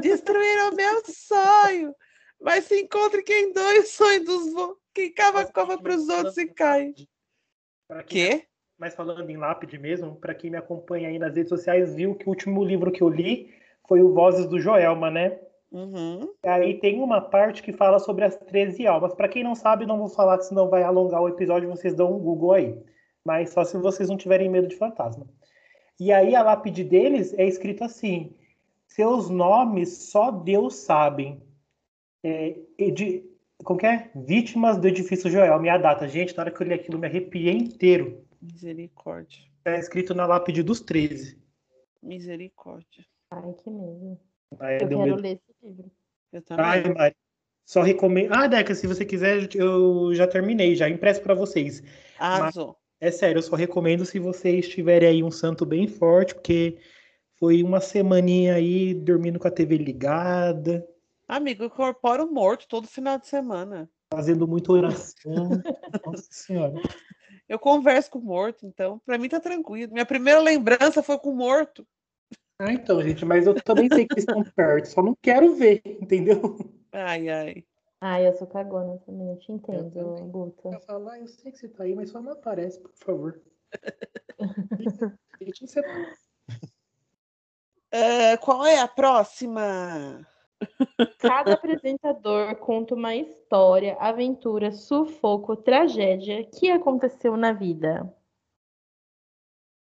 Destruíram 0.00 0.74
meu 0.74 1.02
sonho. 1.04 1.94
Mas 2.40 2.64
se 2.64 2.80
encontre 2.80 3.22
quem 3.22 3.52
doe 3.52 3.78
o 3.78 3.86
sonho 3.86 4.24
dos 4.24 4.52
voos. 4.52 4.76
Quem 4.94 5.12
cava 5.12 5.44
cova 5.46 5.78
para 5.80 5.94
os 5.94 6.08
outros 6.08 6.36
e 6.36 6.46
cai. 6.46 6.92
Pra 7.88 8.02
Quê? 8.02 8.44
Mas 8.78 8.94
falando 8.94 9.30
em 9.30 9.36
lápide 9.36 9.78
mesmo, 9.78 10.16
para 10.16 10.34
quem 10.34 10.50
me 10.50 10.56
acompanha 10.56 11.08
aí 11.08 11.18
nas 11.18 11.34
redes 11.34 11.48
sociais, 11.48 11.94
viu 11.94 12.14
que 12.14 12.26
o 12.26 12.30
último 12.30 12.64
livro 12.64 12.90
que 12.90 13.02
eu 13.02 13.08
li 13.08 13.54
foi 13.86 14.02
o 14.02 14.12
Vozes 14.12 14.46
do 14.46 14.58
Joelma, 14.58 15.10
né? 15.10 15.38
Uhum. 15.70 16.34
Aí 16.42 16.78
tem 16.78 17.00
uma 17.00 17.20
parte 17.20 17.62
que 17.62 17.72
fala 17.72 17.98
sobre 17.98 18.24
as 18.24 18.36
13 18.36 18.86
almas. 18.86 19.14
Para 19.14 19.28
quem 19.28 19.42
não 19.42 19.54
sabe, 19.54 19.86
não 19.86 19.98
vou 19.98 20.08
falar, 20.08 20.40
senão 20.40 20.68
vai 20.68 20.82
alongar 20.82 21.22
o 21.22 21.28
episódio, 21.28 21.68
vocês 21.68 21.94
dão 21.94 22.12
um 22.12 22.18
Google 22.18 22.52
aí. 22.52 22.78
Mas 23.24 23.50
só 23.50 23.64
se 23.64 23.76
vocês 23.78 24.08
não 24.08 24.16
tiverem 24.16 24.48
medo 24.50 24.68
de 24.68 24.76
fantasma. 24.76 25.26
E 26.00 26.10
aí 26.12 26.34
a 26.34 26.42
lápide 26.42 26.82
deles 26.84 27.32
é 27.34 27.46
escrito 27.46 27.84
assim: 27.84 28.34
seus 28.86 29.28
nomes 29.30 30.10
só 30.10 30.30
Deus 30.30 30.74
sabem. 30.76 31.40
É, 32.24 32.56
edi- 32.78 33.24
como 33.64 33.78
que 33.78 33.86
é? 33.86 34.10
Vítimas 34.14 34.76
do 34.78 34.88
edifício 34.88 35.30
Joelma. 35.30 35.66
E 35.66 35.70
a 35.70 35.78
data. 35.78 36.08
Gente, 36.08 36.36
na 36.36 36.42
hora 36.42 36.50
que 36.50 36.62
eu 36.62 36.66
li 36.66 36.74
aquilo, 36.74 36.96
eu 36.96 37.00
me 37.00 37.06
arrepiei 37.06 37.52
inteiro. 37.54 38.24
Misericórdia. 38.40 39.40
É 39.64 39.78
escrito 39.78 40.14
na 40.14 40.26
lápide 40.26 40.62
dos 40.64 40.80
13. 40.80 41.38
Misericórdia. 42.02 43.04
Ai, 43.30 43.52
que 43.62 43.70
medo. 43.70 44.18
Aí 44.58 44.74
Eu 44.76 44.88
quero 44.88 44.98
medo. 45.02 45.16
ler 45.16 45.32
esse 45.34 45.54
livro. 45.62 45.90
Eu 46.32 46.42
também. 46.42 46.64
Ai, 46.64 46.82
Mari. 46.92 47.16
Só 47.64 47.80
recomendo. 47.80 48.32
Ah, 48.34 48.48
Deca, 48.48 48.74
se 48.74 48.86
você 48.88 49.04
quiser, 49.04 49.48
eu 49.54 50.12
já 50.14 50.26
terminei, 50.26 50.74
já 50.74 50.88
impresso 50.88 51.22
para 51.22 51.34
vocês. 51.34 51.82
Arrasou. 52.18 52.76
É 53.02 53.10
sério, 53.10 53.38
eu 53.38 53.42
só 53.42 53.56
recomendo 53.56 54.04
se 54.04 54.20
vocês 54.20 54.68
tiverem 54.68 55.08
aí 55.08 55.22
um 55.24 55.30
santo 55.30 55.66
bem 55.66 55.88
forte, 55.88 56.36
porque 56.36 56.78
foi 57.34 57.60
uma 57.60 57.80
semaninha 57.80 58.54
aí 58.54 58.94
dormindo 58.94 59.40
com 59.40 59.48
a 59.48 59.50
TV 59.50 59.76
ligada, 59.76 60.86
Amigo, 61.26 61.64
eu 61.64 61.66
incorporo 61.66 62.30
morto 62.30 62.68
todo 62.68 62.86
final 62.86 63.18
de 63.18 63.26
semana. 63.26 63.90
fazendo 64.12 64.46
muita 64.46 64.70
oração. 64.70 65.24
Nossa 66.06 66.28
Senhora. 66.30 66.80
Eu 67.48 67.58
converso 67.58 68.10
com 68.10 68.20
o 68.20 68.22
morto, 68.22 68.66
então, 68.66 69.00
pra 69.04 69.18
mim 69.18 69.28
tá 69.28 69.40
tranquilo. 69.40 69.92
Minha 69.92 70.06
primeira 70.06 70.38
lembrança 70.38 71.02
foi 71.02 71.18
com 71.18 71.30
o 71.30 71.36
morto. 71.36 71.84
Ah, 72.56 72.72
então, 72.72 73.02
gente, 73.02 73.24
mas 73.24 73.46
eu 73.46 73.54
também 73.62 73.88
sei 73.88 74.06
que 74.06 74.14
eles 74.14 74.28
estão 74.28 74.44
perto, 74.44 74.84
só 74.86 75.02
não 75.02 75.16
quero 75.20 75.56
ver, 75.56 75.82
entendeu? 75.86 76.56
Ai, 76.92 77.28
ai. 77.28 77.64
Ai, 78.04 78.26
eu 78.26 78.32
sou 78.32 78.48
cagona 78.48 78.98
também, 79.06 79.30
eu 79.30 79.38
te 79.38 79.52
entendo, 79.52 79.92
também. 79.92 80.28
Guta. 80.28 80.70
Eu 80.70 80.80
falo, 80.80 81.08
ah, 81.08 81.20
eu 81.20 81.28
sei 81.28 81.52
que 81.52 81.58
você 81.58 81.68
tá 81.68 81.84
aí, 81.84 81.94
mas 81.94 82.10
só 82.10 82.20
não 82.20 82.32
aparece, 82.32 82.80
por 82.80 82.92
favor. 82.96 83.40
Ah, 87.94 88.38
qual 88.38 88.64
é 88.64 88.80
a 88.80 88.88
próxima? 88.88 90.26
Cada 91.18 91.52
apresentador 91.52 92.56
conta 92.56 92.94
uma 92.94 93.14
história, 93.14 93.98
aventura, 94.00 94.72
sufoco, 94.72 95.54
tragédia 95.54 96.42
que 96.46 96.70
aconteceu 96.70 97.36
na 97.36 97.52
vida. 97.52 98.10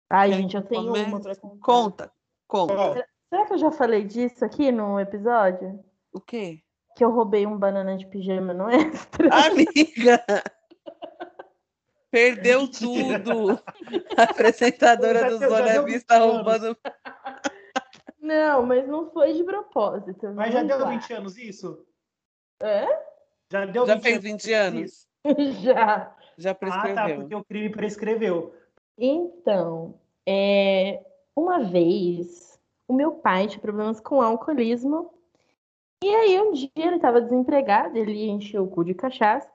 Ai, 0.10 0.32
Quer 0.32 0.36
gente, 0.36 0.58
eu 0.58 0.63
tenho 0.63 0.93
uma 0.93 1.21
pra 1.21 1.36
contar. 1.38 1.60
Conta, 1.62 2.12
conta. 2.45 3.08
Será 3.30 3.45
que 3.45 3.54
eu 3.54 3.58
já 3.58 3.71
falei 3.71 4.04
disso 4.04 4.43
aqui 4.43 4.69
no 4.69 4.99
episódio? 4.99 5.82
O 6.12 6.19
quê? 6.19 6.62
Que 6.95 7.03
eu 7.03 7.12
roubei 7.12 7.45
um 7.47 7.58
banana 7.58 7.97
de 7.97 8.06
pijama 8.06 8.53
no 8.53 8.69
extra? 8.69 9.27
Amiga! 9.47 10.23
Perdeu 12.12 12.67
tudo. 12.69 13.60
A 14.17 14.23
apresentadora 14.23 15.29
do 15.29 15.38
Zona 15.39 15.82
Vista 15.84 16.19
20 16.19 16.21
anos. 16.21 16.36
roubando. 16.36 16.77
Não, 18.19 18.63
mas 18.65 18.88
não 18.88 19.10
foi 19.12 19.34
de 19.34 19.43
propósito. 19.43 20.32
mas 20.36 20.53
já 20.53 20.62
deu 20.63 20.77
lá. 20.79 20.89
20 20.91 21.13
anos 21.13 21.38
isso? 21.38 21.84
É? 22.62 22.86
Já 23.51 23.65
deu 23.65 23.86
Já 23.88 23.95
20 23.95 24.03
fez 24.03 24.15
anos 24.17 24.23
20 24.32 24.53
anos? 24.53 25.08
Já. 25.63 26.15
Já 26.38 26.51
Ah, 26.51 26.53
tá, 26.53 26.60
prescreveu. 26.60 27.19
porque 27.21 27.36
o 27.36 27.43
crime 27.43 27.69
prescreveu. 27.69 28.56
Então, 28.97 29.99
é, 30.27 31.03
uma 31.36 31.60
vez, 31.63 32.60
o 32.88 32.93
meu 32.93 33.13
pai 33.13 33.47
tinha 33.47 33.60
problemas 33.62 33.99
com 33.99 34.21
alcoolismo. 34.21 35.12
E 36.04 36.16
aí, 36.16 36.42
um 36.42 36.52
dia 36.52 36.70
ele 36.76 36.98
estava 36.98 37.22
desempregado, 37.22 37.98
ele 37.98 38.28
encheu 38.28 38.66
o 38.66 38.70
cu 38.70 38.84
de 38.84 38.94
cachaça. 38.94 39.50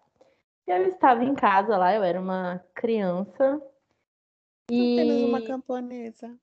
E 0.67 0.71
eu 0.71 0.89
estava 0.89 1.23
em 1.23 1.35
casa 1.35 1.77
lá, 1.77 1.95
eu 1.95 2.03
era 2.03 2.19
uma 2.19 2.65
criança. 2.75 3.61
Apenas 4.65 5.21
E, 5.21 5.25
uma 5.27 5.43
camponesa. 5.43 6.35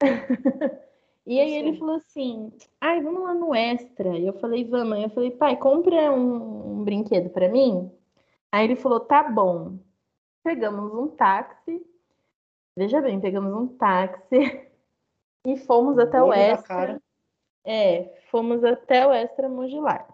e 1.24 1.40
aí 1.40 1.54
ele 1.54 1.78
falou 1.78 1.94
assim: 1.94 2.52
ai, 2.80 3.00
vamos 3.00 3.22
lá 3.22 3.32
no 3.32 3.54
extra. 3.54 4.18
E 4.18 4.26
eu 4.26 4.32
falei, 4.40 4.64
vamos. 4.64 4.94
Aí 4.94 5.04
eu 5.04 5.10
falei, 5.10 5.30
pai, 5.30 5.56
compra 5.56 6.10
um, 6.10 6.80
um 6.80 6.84
brinquedo 6.84 7.30
para 7.30 7.48
mim. 7.48 7.88
Aí 8.50 8.64
ele 8.64 8.74
falou, 8.74 8.98
tá 8.98 9.22
bom. 9.22 9.78
Pegamos 10.42 10.92
um 10.92 11.06
táxi. 11.06 11.80
Veja 12.76 13.00
bem, 13.00 13.20
pegamos 13.20 13.54
um 13.54 13.68
táxi 13.68 14.68
e 15.46 15.56
fomos 15.58 15.96
até 15.96 16.20
o 16.20 16.32
extra. 16.32 17.00
É, 17.64 18.04
fomos 18.30 18.62
até 18.62 19.06
o 19.06 19.12
Extra 19.12 19.48
Mogilar. 19.48 20.06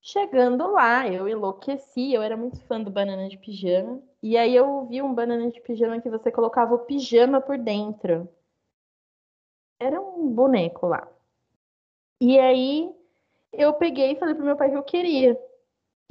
Chegando 0.00 0.70
lá, 0.70 1.08
eu 1.08 1.28
enlouqueci, 1.28 2.12
eu 2.12 2.22
era 2.22 2.36
muito 2.36 2.60
fã 2.66 2.80
do 2.80 2.90
banana 2.90 3.28
de 3.28 3.36
pijama. 3.38 4.02
E 4.22 4.36
aí 4.36 4.54
eu 4.54 4.86
vi 4.86 5.02
um 5.02 5.14
banana 5.14 5.50
de 5.50 5.60
pijama 5.60 6.00
que 6.00 6.08
você 6.10 6.30
colocava 6.30 6.74
o 6.74 6.80
pijama 6.80 7.40
por 7.40 7.58
dentro. 7.58 8.28
Era 9.78 10.00
um 10.00 10.28
boneco 10.32 10.86
lá. 10.86 11.08
E 12.20 12.38
aí 12.38 12.92
eu 13.52 13.74
peguei 13.74 14.12
e 14.12 14.18
falei 14.18 14.34
pro 14.34 14.44
meu 14.44 14.56
pai 14.56 14.70
que 14.70 14.76
eu 14.76 14.82
queria. 14.82 15.38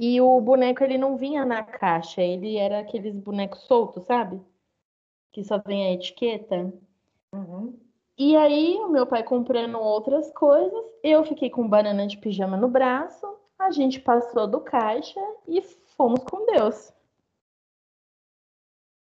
E 0.00 0.20
o 0.20 0.40
boneco 0.40 0.84
ele 0.84 0.96
não 0.96 1.16
vinha 1.16 1.44
na 1.44 1.62
caixa, 1.62 2.22
ele 2.22 2.56
era 2.56 2.80
aqueles 2.80 3.14
bonecos 3.14 3.60
soltos, 3.62 4.04
sabe? 4.06 4.40
Que 5.32 5.42
só 5.44 5.58
vem 5.58 5.86
a 5.86 5.92
etiqueta. 5.92 6.72
Uhum. 7.32 7.78
E 8.18 8.36
aí, 8.36 8.74
o 8.78 8.88
meu 8.88 9.06
pai 9.06 9.22
comprando 9.22 9.78
outras 9.78 10.28
coisas, 10.32 10.84
eu 11.04 11.24
fiquei 11.24 11.48
com 11.48 11.68
banana 11.68 12.04
de 12.04 12.18
pijama 12.18 12.56
no 12.56 12.66
braço, 12.66 13.24
a 13.56 13.70
gente 13.70 14.00
passou 14.00 14.44
do 14.48 14.60
caixa 14.60 15.20
e 15.46 15.62
fomos 15.96 16.24
com 16.24 16.44
Deus. 16.46 16.92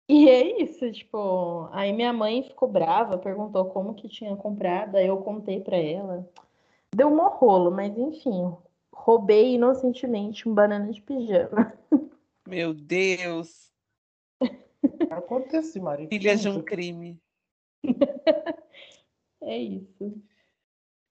E 0.09 0.29
é 0.29 0.63
isso, 0.63 0.93
tipo, 0.93 1.69
aí 1.73 1.93
minha 1.93 2.13
mãe 2.13 2.45
ficou 2.45 2.69
brava, 2.69 3.19
perguntou 3.19 3.65
como 3.71 3.95
que 3.95 4.09
tinha 4.09 4.37
comprado, 4.37 4.97
aí 4.97 5.09
eu 5.09 5.17
contei 5.17 5.61
pra 5.61 5.77
ela. 5.77 6.31
Deu 6.95 7.09
um 7.09 7.29
rolo, 7.29 7.73
mas 7.73 7.99
enfim, 7.99 8.55
roubei 8.95 9.55
inocentemente 9.55 10.49
um 10.49 10.55
banana 10.55 10.93
de 10.93 11.03
pijama. 11.03 11.77
Meu 12.47 12.73
Deus. 12.73 13.73
Acontece, 15.11 15.81
Mari. 15.81 16.07
Filha 16.07 16.37
de 16.37 16.49
um 16.49 16.63
crime. 16.63 17.21
É 19.43 19.57
isso. 19.57 20.15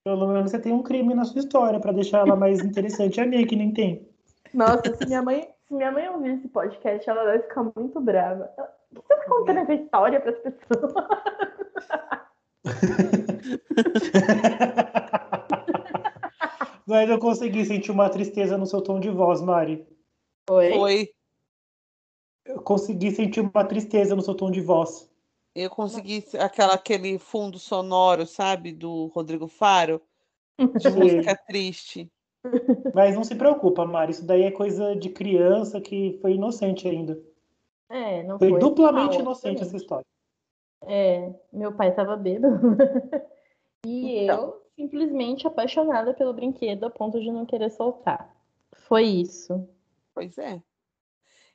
Pelo 0.04 0.28
menos 0.28 0.52
você 0.52 0.60
tem 0.60 0.74
um 0.74 0.82
crime 0.82 1.14
na 1.14 1.26
sua 1.26 1.40
história 1.40 1.80
pra 1.80 1.92
deixar 1.92 2.20
ela 2.20 2.36
mais 2.36 2.60
interessante. 2.66 3.22
A 3.22 3.26
minha 3.26 3.46
que 3.46 3.56
nem 3.56 3.74
tem. 3.74 4.08
Nossa, 4.54 4.96
se 4.96 5.06
minha 5.06 5.22
mãe, 5.22 5.48
se 5.68 5.74
minha 5.74 5.92
mãe 5.92 6.10
ouvir 6.10 6.38
esse 6.38 6.48
podcast, 6.48 7.10
ela 7.10 7.24
vai 7.24 7.42
ficar 7.42 7.72
muito 7.76 8.00
brava. 8.02 8.50
Por 8.94 9.04
que 9.04 9.14
você 9.14 9.22
tá 9.22 9.30
contando 9.30 9.60
essa 9.60 9.74
história 9.74 10.20
para 10.20 10.32
as 10.32 10.40
pessoas? 10.40 10.94
Mas 16.88 17.10
eu 17.10 17.20
consegui 17.20 17.66
sentir 17.66 17.92
uma 17.92 18.10
tristeza 18.10 18.58
no 18.58 18.66
seu 18.66 18.82
tom 18.82 19.00
de 19.00 19.10
voz, 19.10 19.42
Mari. 19.42 19.86
Oi? 20.50 20.72
Foi. 20.72 21.10
Eu 22.46 22.62
consegui 22.62 23.12
sentir 23.12 23.42
uma 23.42 23.64
tristeza 23.64 24.16
no 24.16 24.22
seu 24.22 24.36
tom 24.36 24.52
de 24.52 24.62
voz. 24.62 25.11
Eu 25.54 25.70
consegui 25.70 26.24
aquela, 26.40 26.74
aquele 26.74 27.20
fundo 27.20 27.60
sonoro, 27.60 28.26
sabe, 28.26 28.72
do 28.72 29.08
Rodrigo 29.08 29.48
Faro, 29.48 30.02
de 30.58 30.58
Sim. 30.90 31.00
música 31.00 31.36
triste. 31.48 32.12
Mas 32.94 33.16
não 33.16 33.24
se 33.24 33.36
preocupa, 33.36 33.86
Mari. 33.86 34.12
Isso 34.12 34.26
daí 34.26 34.44
é 34.44 34.52
coisa 34.52 34.96
de 34.96 35.10
criança 35.10 35.80
que 35.82 36.18
foi 36.22 36.34
inocente 36.34 36.88
ainda. 36.88 37.22
É, 37.90 38.24
não 38.24 38.40
Foi 38.40 38.50
foi. 38.50 38.60
duplamente 38.60 39.16
mal, 39.16 39.22
inocente 39.22 39.56
essa 39.58 39.64
obviamente. 39.66 39.82
história. 39.82 40.06
É, 40.84 41.34
meu 41.52 41.74
pai 41.74 41.94
tava 41.94 42.16
bêbado. 42.16 42.58
e 43.86 44.20
Então. 44.24 44.44
eu 44.44 44.62
simplesmente 44.76 45.46
apaixonada 45.46 46.14
pelo 46.14 46.34
brinquedo 46.34 46.86
a 46.86 46.90
ponto 46.90 47.20
de 47.20 47.30
não 47.32 47.46
querer 47.46 47.70
soltar. 47.70 48.34
Foi 48.88 49.04
isso. 49.04 49.68
Pois 50.14 50.38
é. 50.38 50.62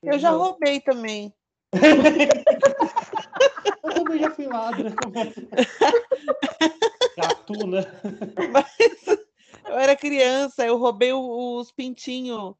Eu 0.02 0.18
já 0.18 0.30
roubei 0.30 0.80
também. 0.80 1.32
Gatuna. 7.16 7.86
Mas 8.52 9.06
eu 9.66 9.78
era 9.78 9.96
criança, 9.96 10.66
eu 10.66 10.76
roubei 10.76 11.12
os 11.12 11.72
pintinhos 11.72 12.54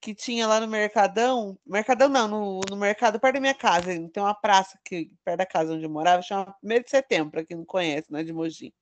que 0.00 0.14
tinha 0.14 0.46
lá 0.46 0.60
no 0.60 0.68
Mercadão. 0.68 1.58
Mercadão 1.66 2.08
não, 2.08 2.28
no, 2.28 2.60
no 2.70 2.76
mercado 2.76 3.20
perto 3.20 3.34
da 3.34 3.40
minha 3.40 3.54
casa. 3.54 3.86
Tem 3.86 4.22
uma 4.22 4.34
praça 4.34 4.78
que 4.84 5.10
perto 5.24 5.38
da 5.38 5.46
casa 5.46 5.74
onde 5.74 5.84
eu 5.84 5.90
morava, 5.90 6.22
chama 6.22 6.54
1 6.62 6.68
de 6.82 6.90
setembro, 6.90 7.30
para 7.32 7.44
quem 7.44 7.56
não 7.56 7.64
conhece, 7.64 8.12
né? 8.12 8.22
De 8.22 8.32
Mogi. 8.32 8.72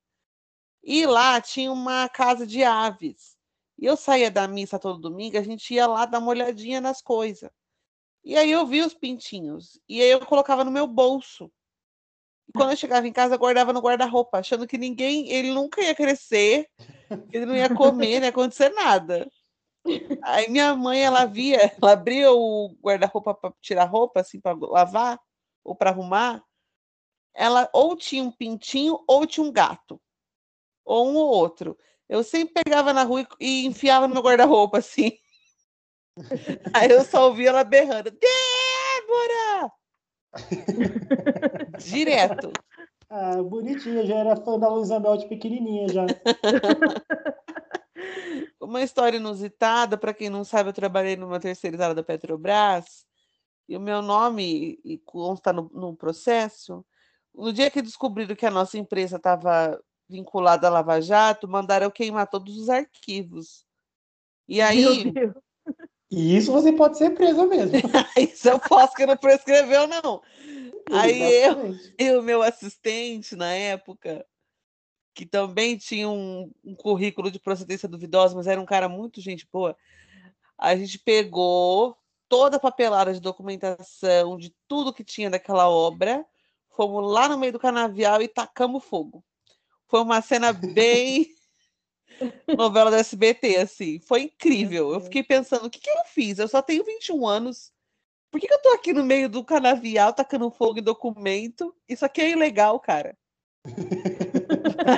E 0.83 1.07
lá 1.07 1.41
tinha 1.41 1.73
uma 1.73 2.09
casa 2.09 2.47
de 2.47 2.63
aves. 2.63 3.37
E 3.79 3.85
eu 3.85 3.97
saía 3.97 4.31
da 4.31 4.47
missa 4.49 4.79
todo 4.79 5.01
domingo, 5.01 5.37
a 5.37 5.43
gente 5.43 5.75
ia 5.75 5.87
lá 5.87 6.07
dar 6.07 6.19
uma 6.19 6.31
olhadinha 6.31 6.81
nas 6.81 7.03
coisas. 7.03 7.51
E 8.25 8.37
aí 8.37 8.51
eu 8.51 8.67
vi 8.67 8.83
os 8.83 8.95
pintinhos. 8.95 9.81
E 9.89 10.01
aí 10.03 10.11
eu 10.11 10.25
colocava 10.25 10.65
no 10.65 10.71
meu 10.71 10.87
bolso. 10.87 11.51
E 12.49 12.53
quando 12.53 12.71
eu 12.71 12.77
chegava 12.77 13.07
em 13.07 13.13
casa, 13.13 13.37
guardava 13.37 13.73
no 13.73 13.81
guarda-roupa, 13.81 14.39
achando 14.39 14.67
que 14.67 14.79
ninguém, 14.79 15.31
ele 15.31 15.53
nunca 15.53 15.83
ia 15.83 15.95
crescer, 15.95 16.69
ele 17.33 17.47
não 17.47 17.57
ia 17.57 17.75
comer, 17.75 18.19
não 18.19 18.27
ia 18.27 18.31
acontecer 18.31 18.71
nada. 18.71 19.29
Aí 20.23 20.49
minha 20.49 20.75
mãe, 20.75 21.03
ela 21.03 21.25
via, 21.25 21.73
ela 21.81 21.93
abria 21.93 22.33
o 22.33 22.75
guarda-roupa 22.83 23.35
para 23.35 23.55
tirar 23.61 23.85
roupa, 23.85 24.21
assim, 24.21 24.41
para 24.41 24.57
lavar 24.57 25.21
ou 25.65 25.75
para 25.75 25.91
arrumar. 25.91 26.43
Ela 27.35 27.69
ou 27.73 27.97
tinha 27.97 28.23
um 28.23 28.33
pintinho 28.33 29.03
ou 29.07 29.27
tinha 29.27 29.45
um 29.45 29.53
gato, 29.53 30.01
ou 30.85 31.09
um 31.09 31.17
ou 31.17 31.29
outro. 31.29 31.77
Eu 32.09 32.23
sempre 32.23 32.63
pegava 32.65 32.93
na 32.93 33.03
rua 33.03 33.27
e 33.41 33.67
enfiava 33.67 34.07
no 34.07 34.15
meu 34.15 34.23
guarda-roupa, 34.23 34.79
assim. 34.79 35.19
Aí 36.75 36.91
eu 36.91 37.05
só 37.05 37.29
ouvia 37.29 37.51
ela 37.51 37.65
berrando: 37.65 38.11
Débora! 38.11 39.73
Direto. 41.79 42.53
Ah, 43.09 43.43
bonitinha, 43.43 44.05
já 44.05 44.17
era 44.17 44.37
fã 44.37 44.59
da 44.59 44.69
Luísa 44.69 44.99
Mel 44.99 45.17
de 45.17 45.29
pequenininha 45.29 45.89
já. 45.89 46.07
Uma 48.61 48.83
história 48.83 49.17
inusitada, 49.17 49.97
para 49.97 50.13
quem 50.13 50.29
não 50.29 50.45
sabe, 50.45 50.71
eu 50.71 50.75
trabalhei 50.75 51.17
numa 51.17 51.39
terceirizada 51.39 51.95
da 51.95 52.03
Petrobras 52.03 53.07
e 53.69 53.77
o 53.77 53.81
meu 53.81 54.03
nome 54.03 54.79
consta 55.05 55.53
no, 55.53 55.71
no 55.73 55.97
processo. 55.97 56.85
No 57.35 57.53
dia 57.53 57.71
que 57.71 57.83
descobriram 57.83 58.35
que 58.35 58.47
a 58.47 58.51
nossa 58.51 58.79
empresa 58.79 59.17
estava 59.17 59.81
vinculada 60.09 60.67
à 60.67 60.71
Lava 60.71 61.01
Jato, 61.01 61.49
mandaram 61.49 61.91
queimar 61.91 62.29
todos 62.29 62.57
os 62.57 62.69
arquivos. 62.69 63.65
E 64.49 64.61
aí. 64.61 65.13
E 66.11 66.37
isso 66.37 66.53
você 66.53 66.73
pode 66.73 66.99
ser 66.99 67.11
presa 67.11 67.47
mesmo. 67.47 67.73
isso 68.17 68.49
eu 68.49 68.59
posso, 68.61 68.95
que 68.95 69.07
não 69.07 69.17
prescreveu, 69.17 69.87
não. 69.89 70.23
Aí 70.93 71.21
eu 71.43 71.75
e 71.99 72.11
o 72.13 72.23
meu 72.23 72.43
assistente, 72.43 73.35
na 73.35 73.53
época, 73.53 74.25
que 75.15 75.27
também 75.27 75.77
tinha 75.77 76.09
um, 76.09 76.53
um, 76.65 76.75
currículo 76.75 77.31
de 77.31 77.41
procedência 77.41 77.89
duvidosa, 77.89 78.37
mas 78.37 78.47
era 78.47 78.61
um 78.61 78.67
cara 78.67 78.89
muito 78.89 79.21
gente 79.21 79.49
boa, 79.51 79.77
a 80.59 80.77
gente 80.77 80.99
pegou 80.99 81.97
toda 82.29 82.57
a 82.57 82.61
papelada 82.61 83.13
de 83.13 83.21
documentação, 83.21 84.37
de 84.37 84.55
tudo 84.69 84.93
que 84.93 85.03
tinha 85.03 85.31
daquela 85.31 85.69
obra, 85.69 86.25
fomos 86.71 87.11
lá 87.11 87.29
no 87.29 87.39
meio 87.39 87.53
do 87.53 87.59
canavial 87.59 88.23
e 88.23 88.29
tacamos 88.29 88.85
fogo. 88.85 89.25
Foi 89.87 90.01
uma 90.03 90.21
cena 90.21 90.53
bem 90.75 91.27
novela 92.57 92.91
da 92.91 92.99
SBT, 92.99 93.57
assim. 93.57 93.99
Foi 93.99 94.23
incrível. 94.23 94.93
Eu 94.93 95.01
fiquei 95.01 95.23
pensando, 95.23 95.67
o 95.67 95.71
que, 95.71 95.81
que 95.81 95.91
eu 95.91 96.05
fiz? 96.07 96.39
Eu 96.39 96.49
só 96.49 96.63
tenho 96.63 96.85
21 96.85 97.27
anos. 97.27 97.73
Por 98.31 98.41
que, 98.41 98.49
que 98.49 98.55
eu 98.55 98.63
tô 98.63 98.69
aqui 98.71 98.93
no 98.93 99.05
meio 99.05 99.29
do 99.29 99.45
canavial 99.45 100.13
tacando 100.13 100.51
fogo 100.51 100.79
em 100.79 100.83
documento? 100.83 101.75
Isso 101.89 102.05
aqui 102.05 102.21
é 102.21 102.31
ilegal, 102.31 102.79
cara. 102.81 103.17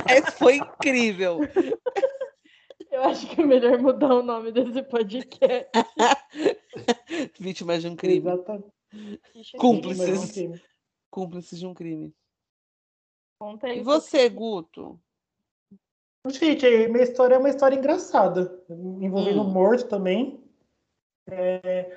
Mas 0.07 0.35
foi 0.35 0.57
incrível. 0.57 1.41
Eu 2.91 3.05
acho 3.05 3.29
que 3.29 3.41
é 3.41 3.47
melhor 3.47 3.79
mudar 3.79 4.15
o 4.15 4.23
nome 4.23 4.51
desse 4.51 4.83
podcast. 4.83 5.71
Vítimas 7.39 7.83
de 7.83 7.89
um 7.89 7.97
crime. 7.97 8.19
Exatamente. 8.19 8.73
Cúmplices. 9.59 10.63
Cúmplices 11.11 11.59
de 11.59 11.67
um 11.67 11.75
crime. 11.75 12.15
Conta 13.41 13.69
aí. 13.69 13.79
E 13.79 13.83
você, 13.83 14.29
Guto? 14.29 15.01
Gente, 16.31 16.67
minha 16.89 17.05
história 17.05 17.35
é 17.35 17.39
uma 17.39 17.49
história 17.49 17.77
engraçada, 17.77 18.61
envolvendo 18.69 19.43
hum. 19.43 19.51
morte 19.51 19.85
também. 19.87 20.41
É, 21.31 21.97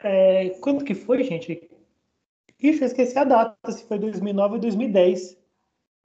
é, 0.00 0.48
quando 0.60 0.84
que 0.84 0.94
foi, 0.94 1.24
gente? 1.24 1.70
Ixi, 2.60 2.80
eu 2.80 2.86
esqueci 2.86 3.18
a 3.18 3.24
data, 3.24 3.72
se 3.72 3.84
foi 3.86 3.98
2009 3.98 4.54
ou 4.54 4.60
2010. 4.60 5.36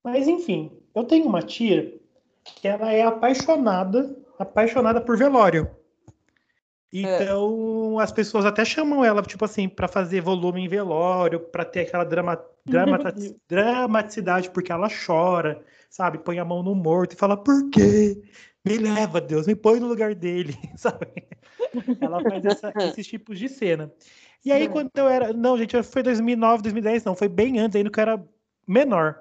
Mas, 0.04 0.28
enfim, 0.28 0.72
eu 0.96 1.04
tenho 1.04 1.26
uma 1.26 1.42
tia 1.42 2.00
que 2.44 2.68
ela 2.68 2.92
é 2.92 3.02
apaixonada, 3.04 4.16
apaixonada 4.38 5.02
por 5.02 5.18
velório. 5.18 5.70
Então, 6.92 8.00
é. 8.00 8.04
as 8.04 8.12
pessoas 8.12 8.46
até 8.46 8.66
chamam 8.66 9.06
ela, 9.06 9.22
tipo 9.22 9.46
assim, 9.46 9.70
para 9.70 9.88
fazer 9.88 10.22
volume 10.22 10.62
em 10.62 10.68
velório, 10.68 11.40
para 11.40 11.64
ter 11.64 11.82
aquela 11.82 12.04
drama, 12.04 12.44
dramaticidade, 13.48 14.50
porque 14.50 14.72
ela 14.72 14.88
chora, 14.90 15.64
sabe? 15.90 16.20
Põe 16.20 16.40
a 16.40 16.46
mão 16.46 16.62
no 16.64 16.76
morto 16.76 17.14
e 17.14 17.18
fala, 17.18 17.36
por 17.36 17.70
quê? 17.70 18.22
Me 18.66 18.78
leva, 18.78 19.20
Deus, 19.20 19.48
me 19.48 19.56
põe 19.56 19.80
no 19.80 19.88
lugar 19.88 20.14
dele, 20.14 20.56
sabe? 20.78 21.08
Ela 22.00 22.22
faz 22.22 22.46
essa, 22.46 22.74
esses 22.90 23.08
tipos 23.08 23.40
de 23.40 23.50
cena. 23.50 23.92
E 24.44 24.52
aí, 24.52 24.70
quando 24.70 24.90
eu 24.96 25.08
era. 25.08 25.34
Não, 25.34 25.58
gente, 25.58 25.82
foi 25.84 26.02
2009, 26.02 26.64
2010, 26.64 27.04
não, 27.04 27.16
foi 27.16 27.28
bem 27.28 27.60
antes, 27.60 27.76
ainda 27.76 27.90
que 27.90 28.00
eu 28.00 28.02
era 28.02 28.26
menor. 28.68 29.20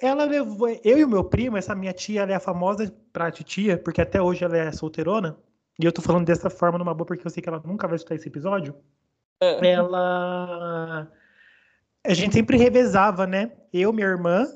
Ela 0.00 0.24
levou. 0.24 0.68
Eu 0.82 0.98
e 0.98 1.04
o 1.04 1.08
meu 1.08 1.24
primo, 1.24 1.56
essa 1.56 1.74
minha 1.74 1.92
tia, 1.92 2.22
ela 2.22 2.32
é 2.32 2.34
a 2.34 2.40
famosa 2.40 2.94
pra 3.12 3.30
titia, 3.30 3.76
porque 3.76 4.00
até 4.00 4.20
hoje 4.20 4.44
ela 4.44 4.56
é 4.56 4.72
solteirona. 4.72 5.36
E 5.78 5.84
eu 5.84 5.92
tô 5.92 6.00
falando 6.00 6.26
dessa 6.26 6.48
forma 6.48 6.78
numa 6.78 6.94
boa 6.94 7.06
porque 7.06 7.26
eu 7.26 7.30
sei 7.30 7.42
que 7.42 7.48
ela 7.48 7.62
nunca 7.64 7.86
vai 7.86 7.96
escutar 7.96 8.14
esse 8.14 8.28
episódio. 8.28 8.74
É. 9.42 9.72
Ela. 9.72 11.10
A 12.06 12.14
gente 12.14 12.34
sempre 12.34 12.56
revezava, 12.56 13.26
né? 13.26 13.52
Eu, 13.72 13.92
minha 13.92 14.06
irmã, 14.06 14.46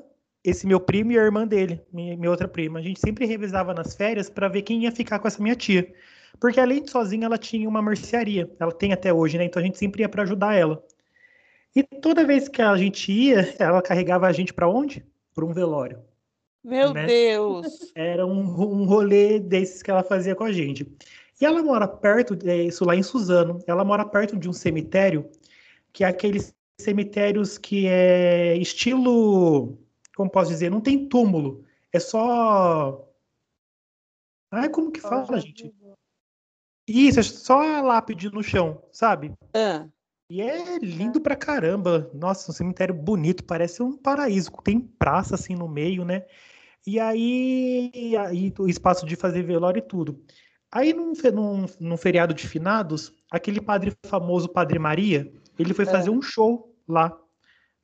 esse 0.45 0.67
meu 0.67 0.79
primo 0.79 1.11
e 1.11 1.17
a 1.17 1.23
irmã 1.23 1.47
dele, 1.47 1.81
minha, 1.91 2.15
minha 2.15 2.29
outra 2.29 2.47
prima. 2.47 2.77
A 2.77 2.81
gente 2.81 2.99
sempre 2.99 3.25
revezava 3.25 3.73
nas 3.73 3.95
férias 3.95 4.29
para 4.29 4.47
ver 4.47 4.61
quem 4.61 4.83
ia 4.83 4.91
ficar 4.91 5.17
com 5.17 5.27
essa 5.27 5.41
minha 5.41 5.55
tia. 5.55 5.91
Porque 6.39 6.59
além 6.59 6.83
de 6.83 6.91
sozinha, 6.91 7.25
ela 7.25 7.37
tinha 7.37 7.67
uma 7.67 7.81
mercearia. 7.81 8.49
Ela 8.59 8.71
tem 8.71 8.93
até 8.93 9.11
hoje, 9.11 9.37
né? 9.37 9.45
Então 9.45 9.61
a 9.61 9.65
gente 9.65 9.77
sempre 9.77 10.03
ia 10.03 10.09
para 10.09 10.23
ajudar 10.23 10.53
ela. 10.53 10.83
E 11.75 11.83
toda 11.83 12.25
vez 12.25 12.47
que 12.47 12.61
a 12.61 12.77
gente 12.77 13.11
ia, 13.11 13.55
ela 13.57 13.81
carregava 13.81 14.27
a 14.27 14.31
gente 14.31 14.53
para 14.53 14.69
onde? 14.69 15.03
Para 15.33 15.45
um 15.45 15.51
velório. 15.51 15.99
Meu 16.63 16.93
né? 16.93 17.05
Deus! 17.05 17.91
Era 17.95 18.25
um, 18.25 18.39
um 18.39 18.85
rolê 18.85 19.39
desses 19.39 19.81
que 19.81 19.91
ela 19.91 20.03
fazia 20.03 20.35
com 20.35 20.43
a 20.43 20.51
gente. 20.51 20.87
E 21.39 21.45
ela 21.45 21.61
mora 21.61 21.87
perto, 21.87 22.37
é, 22.45 22.63
isso 22.63 22.85
lá 22.85 22.95
em 22.95 23.03
Suzano, 23.03 23.59
ela 23.67 23.83
mora 23.83 24.05
perto 24.05 24.37
de 24.37 24.47
um 24.47 24.53
cemitério, 24.53 25.29
que 25.91 26.03
é 26.03 26.07
aqueles 26.07 26.53
cemitérios 26.79 27.57
que 27.57 27.87
é 27.87 28.55
estilo, 28.57 29.77
como 30.15 30.29
posso 30.29 30.49
dizer, 30.49 30.71
não 30.71 30.81
tem 30.81 31.07
túmulo, 31.07 31.63
é 31.91 31.99
só... 31.99 33.07
Ai, 34.51 34.69
como 34.69 34.91
que 34.91 35.01
fala, 35.01 35.39
gente? 35.39 35.73
Isso, 36.87 37.19
é 37.19 37.23
só 37.23 37.61
a 37.61 37.81
lápide 37.81 38.31
no 38.31 38.43
chão, 38.43 38.81
sabe? 38.91 39.33
É. 39.53 39.85
E 40.29 40.41
é 40.41 40.77
lindo 40.79 41.19
pra 41.19 41.35
caramba. 41.35 42.09
Nossa, 42.13 42.51
um 42.51 42.53
cemitério 42.53 42.93
bonito, 42.93 43.43
parece 43.43 43.83
um 43.83 43.97
paraíso. 43.97 44.51
Tem 44.63 44.79
praça 44.79 45.35
assim 45.35 45.55
no 45.55 45.67
meio, 45.67 46.05
né? 46.05 46.25
E 46.85 46.99
aí, 46.99 47.91
aí 48.17 48.53
o 48.59 48.67
espaço 48.67 49.05
de 49.05 49.15
fazer 49.15 49.43
velório 49.43 49.79
e 49.79 49.87
tudo. 49.87 50.23
Aí, 50.71 50.93
num, 50.93 51.13
num, 51.33 51.65
num, 51.79 51.97
feriado 51.97 52.33
de 52.33 52.47
finados, 52.47 53.13
aquele 53.31 53.61
padre 53.61 53.93
famoso, 54.05 54.49
Padre 54.49 54.77
Maria, 54.77 55.31
ele 55.57 55.73
foi 55.73 55.85
fazer 55.85 56.09
é. 56.09 56.11
um 56.11 56.21
show 56.21 56.75
lá, 56.87 57.17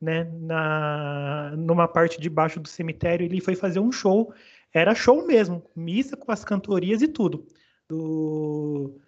né? 0.02 0.24
Na, 0.24 1.54
numa 1.56 1.88
parte 1.88 2.20
de 2.20 2.30
baixo 2.30 2.60
do 2.60 2.68
cemitério, 2.68 3.26
ele 3.26 3.40
foi 3.40 3.56
fazer 3.56 3.80
um 3.80 3.92
show. 3.92 4.34
Era 4.74 4.96
show 4.96 5.26
mesmo, 5.26 5.64
missa 5.76 6.18
com 6.18 6.32
as 6.32 6.44
cantorias 6.44 7.02
e 7.02 7.08
tudo, 7.08 7.46
do, 7.88 9.00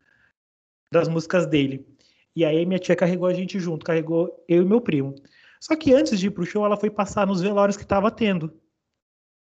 das 0.92 1.08
músicas 1.08 1.48
dele. 1.48 1.86
E 2.36 2.46
aí 2.46 2.66
minha 2.66 2.80
tia 2.80 2.96
carregou 2.96 3.28
a 3.28 3.34
gente 3.34 3.60
junto, 3.60 3.86
carregou 3.86 4.44
eu 4.48 4.62
e 4.62 4.66
meu 4.66 4.82
primo. 4.82 5.16
Só 5.60 5.76
que 5.76 5.94
antes 5.94 6.20
de 6.20 6.28
ir 6.28 6.32
pro 6.32 6.46
show, 6.46 6.66
ela 6.66 6.78
foi 6.78 6.90
passar 6.90 7.26
nos 7.26 7.42
velórios 7.42 7.78
que 7.78 7.84
estava 7.84 8.12
tendo. 8.12 8.54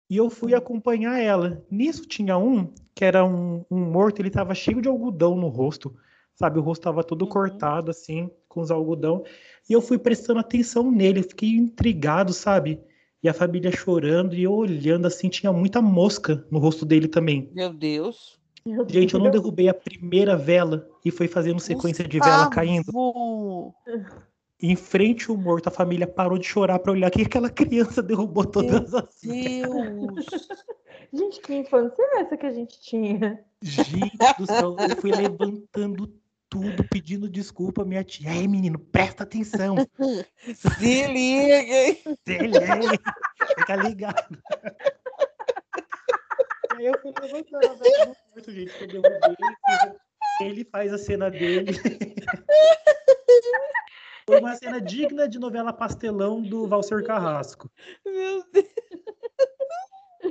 E 0.09 0.17
eu 0.17 0.29
fui 0.29 0.53
acompanhar 0.53 1.19
ela. 1.19 1.65
Nisso 1.69 2.05
tinha 2.05 2.37
um 2.37 2.71
que 2.93 3.03
era 3.03 3.25
um, 3.25 3.65
um 3.69 3.79
morto, 3.79 4.21
ele 4.21 4.29
tava 4.29 4.53
cheio 4.55 4.81
de 4.81 4.87
algodão 4.87 5.35
no 5.35 5.47
rosto, 5.47 5.95
sabe? 6.35 6.59
O 6.59 6.61
rosto 6.61 6.83
tava 6.83 7.03
todo 7.03 7.23
uhum. 7.23 7.29
cortado, 7.29 7.89
assim, 7.89 8.29
com 8.47 8.61
os 8.61 8.69
algodão. 8.69 9.23
E 9.69 9.73
eu 9.73 9.81
fui 9.81 9.97
prestando 9.97 10.39
atenção 10.39 10.91
nele, 10.91 11.23
fiquei 11.23 11.49
intrigado, 11.49 12.33
sabe? 12.33 12.79
E 13.23 13.29
a 13.29 13.33
família 13.33 13.71
chorando 13.71 14.35
e 14.35 14.43
eu 14.43 14.53
olhando, 14.53 15.07
assim, 15.07 15.29
tinha 15.29 15.51
muita 15.51 15.81
mosca 15.81 16.45
no 16.51 16.59
rosto 16.59 16.85
dele 16.85 17.07
também. 17.07 17.49
Meu 17.53 17.73
Deus. 17.73 18.39
Gente, 18.87 19.13
eu 19.13 19.19
não 19.19 19.29
derrubei 19.29 19.69
a 19.69 19.73
primeira 19.73 20.35
vela 20.35 20.87
e 21.03 21.11
foi 21.11 21.27
fazendo 21.27 21.59
sequência 21.59 22.03
Gustavo. 22.03 22.09
de 22.09 22.19
vela 22.19 22.49
caindo. 22.49 23.73
Em 24.59 24.75
frente 24.75 25.29
ao 25.29 25.37
morto, 25.37 25.67
a 25.67 25.71
família 25.71 26.07
parou 26.07 26.37
de 26.37 26.47
chorar 26.47 26.79
para 26.79 26.91
olhar 26.91 27.11
que 27.11 27.21
aquela 27.21 27.49
criança 27.49 28.01
derrubou 28.01 28.45
todas 28.45 28.91
Meu 28.91 28.99
as. 28.99 29.19
Deus! 29.21 30.25
Gente, 31.13 31.41
que 31.41 31.53
infância 31.53 32.01
é 32.01 32.21
essa 32.21 32.35
que 32.35 32.45
a 32.45 32.51
gente 32.51 32.81
tinha? 32.81 33.39
Gente 33.61 34.17
do 34.39 34.45
céu, 34.45 34.75
eu 34.79 34.95
fui 34.97 35.11
levantando 35.11 36.11
tudo, 36.55 36.87
pedindo 36.89 37.27
desculpa 37.27 37.83
minha 37.83 38.01
tia. 38.01 38.31
Ei, 38.31 38.47
menino, 38.47 38.79
presta 38.79 39.23
atenção. 39.23 39.75
Se 40.55 41.07
liguem! 41.07 42.01
Se 42.25 42.37
liga, 42.37 43.01
Fica 43.59 43.75
ligado. 43.75 44.41
Aí 46.71 46.85
eu 46.85 46.97
fui 47.01 47.13
levantando 47.21 47.75
do 47.75 48.07
morto, 48.33 48.51
gente, 48.51 48.73
eu 48.79 48.87
derrubei. 48.87 49.35
Ele 50.41 50.63
faz 50.63 50.93
a 50.93 50.97
cena 50.97 51.29
dele. 51.29 51.73
Foi 54.25 54.39
uma 54.39 54.55
cena 54.55 54.79
digna 54.79 55.27
de 55.27 55.37
novela 55.37 55.73
pastelão 55.73 56.41
do 56.41 56.67
Valser 56.67 57.03
Carrasco. 57.03 57.69
Meu 58.05 58.43
Deus! 58.51 58.84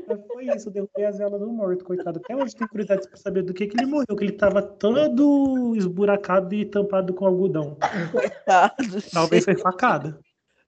Mas 0.06 0.26
foi 0.26 0.46
isso, 0.46 0.68
eu 0.68 0.72
derrubei 0.72 1.04
as 1.04 1.18
velas 1.18 1.40
do 1.40 1.50
morto, 1.50 1.84
coitado. 1.84 2.20
Até 2.22 2.36
hoje 2.36 2.54
tem 2.56 2.66
curiosidade 2.66 3.08
pra 3.08 3.16
saber 3.16 3.42
do 3.42 3.54
que, 3.54 3.66
que 3.66 3.76
ele 3.76 3.86
morreu, 3.86 4.16
que 4.16 4.24
ele 4.24 4.32
tava 4.32 4.62
todo 4.62 5.74
esburacado 5.76 6.54
e 6.54 6.64
tampado 6.64 7.14
com 7.14 7.26
algodão. 7.26 7.76
Coitado, 8.12 9.02
Talvez 9.12 9.44
foi 9.44 9.56
facada. 9.56 10.18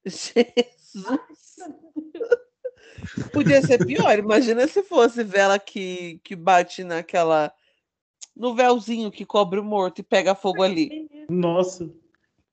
Jesus! 0.05 1.57
Podia 3.33 3.63
ser 3.63 3.85
pior. 3.85 4.19
Imagina 4.19 4.67
se 4.67 4.83
fosse 4.83 5.23
vela 5.23 5.59
que, 5.59 6.21
que 6.25 6.35
bate 6.35 6.83
naquela. 6.83 7.53
no 8.35 8.55
véuzinho 8.55 9.11
que 9.11 9.25
cobre 9.25 9.61
o 9.61 9.65
morto 9.65 10.01
e 10.01 10.03
pega 10.05 10.35
fogo 10.35 10.63
ali. 10.63 11.09
Nossa. 11.29 11.85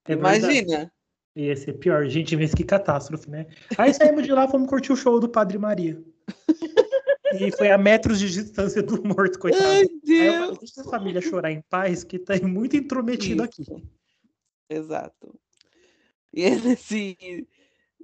É 0.05 0.15
verdade. 0.15 0.37
Imagina. 0.39 0.91
Ia 1.35 1.55
ser 1.55 1.73
pior. 1.73 2.05
Gente, 2.07 2.35
mas 2.35 2.53
que 2.53 2.63
catástrofe, 2.63 3.29
né? 3.29 3.47
Aí 3.77 3.93
saímos 3.93 4.23
de 4.23 4.31
lá, 4.31 4.47
fomos 4.47 4.69
curtir 4.69 4.91
o 4.91 4.95
show 4.95 5.19
do 5.19 5.27
Padre 5.27 5.57
Maria. 5.57 6.01
E 7.39 7.51
foi 7.51 7.71
a 7.71 7.77
metros 7.79 8.19
de 8.19 8.29
distância 8.29 8.83
do 8.83 9.01
morto, 9.03 9.39
coitado. 9.39 9.63
Ai, 9.65 9.83
eu 9.83 9.99
Deus! 10.03 10.35
falei, 10.35 10.57
deixa 10.59 10.81
a 10.81 10.83
família 10.83 11.21
chorar 11.21 11.51
em 11.51 11.61
paz, 11.67 12.03
que 12.03 12.19
tá 12.19 12.35
muito 12.47 12.75
intrometido 12.77 13.41
aqui. 13.41 13.63
Isso. 13.63 13.81
Exato. 14.69 15.39
E 16.31 16.43
é 16.43 16.55
nesse. 16.55 17.47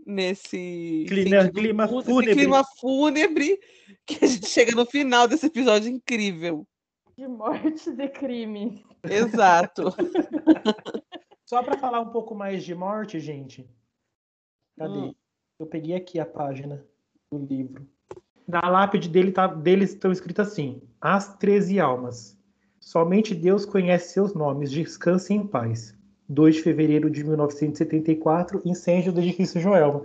Nesse. 0.05 1.05
Clima- 1.07 1.41
sentido 1.43 1.59
clima 1.59 1.87
fúnebre. 1.87 2.33
clima 2.33 2.63
fúnebre 2.79 3.59
que 4.05 4.25
a 4.25 4.27
gente 4.27 4.47
chega 4.47 4.71
no 4.71 4.85
final 4.85 5.27
desse 5.27 5.45
episódio 5.45 5.91
incrível. 5.91 6.67
De 7.15 7.27
mortes 7.27 7.85
e 7.85 8.07
crimes. 8.07 8.81
Exato. 9.03 9.83
Só 11.45 11.61
para 11.61 11.77
falar 11.77 11.99
um 11.99 12.09
pouco 12.09 12.33
mais 12.33 12.63
de 12.63 12.73
morte, 12.73 13.19
gente. 13.19 13.69
Cadê? 14.77 14.93
Hum. 14.93 15.15
Eu 15.59 15.67
peguei 15.67 15.95
aqui 15.95 16.19
a 16.19 16.25
página 16.25 16.83
do 17.31 17.37
livro. 17.45 17.87
Na 18.49 18.67
lápide 18.67 19.07
dele 19.07 19.31
tá, 19.31 19.45
deles 19.45 19.91
estão 19.91 20.11
escritos 20.11 20.47
assim: 20.47 20.81
As 20.99 21.37
13 21.37 21.79
almas. 21.79 22.35
Somente 22.79 23.35
Deus 23.35 23.63
conhece 23.63 24.13
seus 24.13 24.33
nomes. 24.33 24.71
Descanse 24.71 25.35
em 25.35 25.45
paz. 25.45 25.95
2 26.27 26.55
de 26.55 26.63
fevereiro 26.63 27.11
de 27.11 27.23
1974, 27.23 28.61
incêndio 28.65 29.13
do 29.13 29.19
edifício 29.19 29.61
Joelma. 29.61 30.01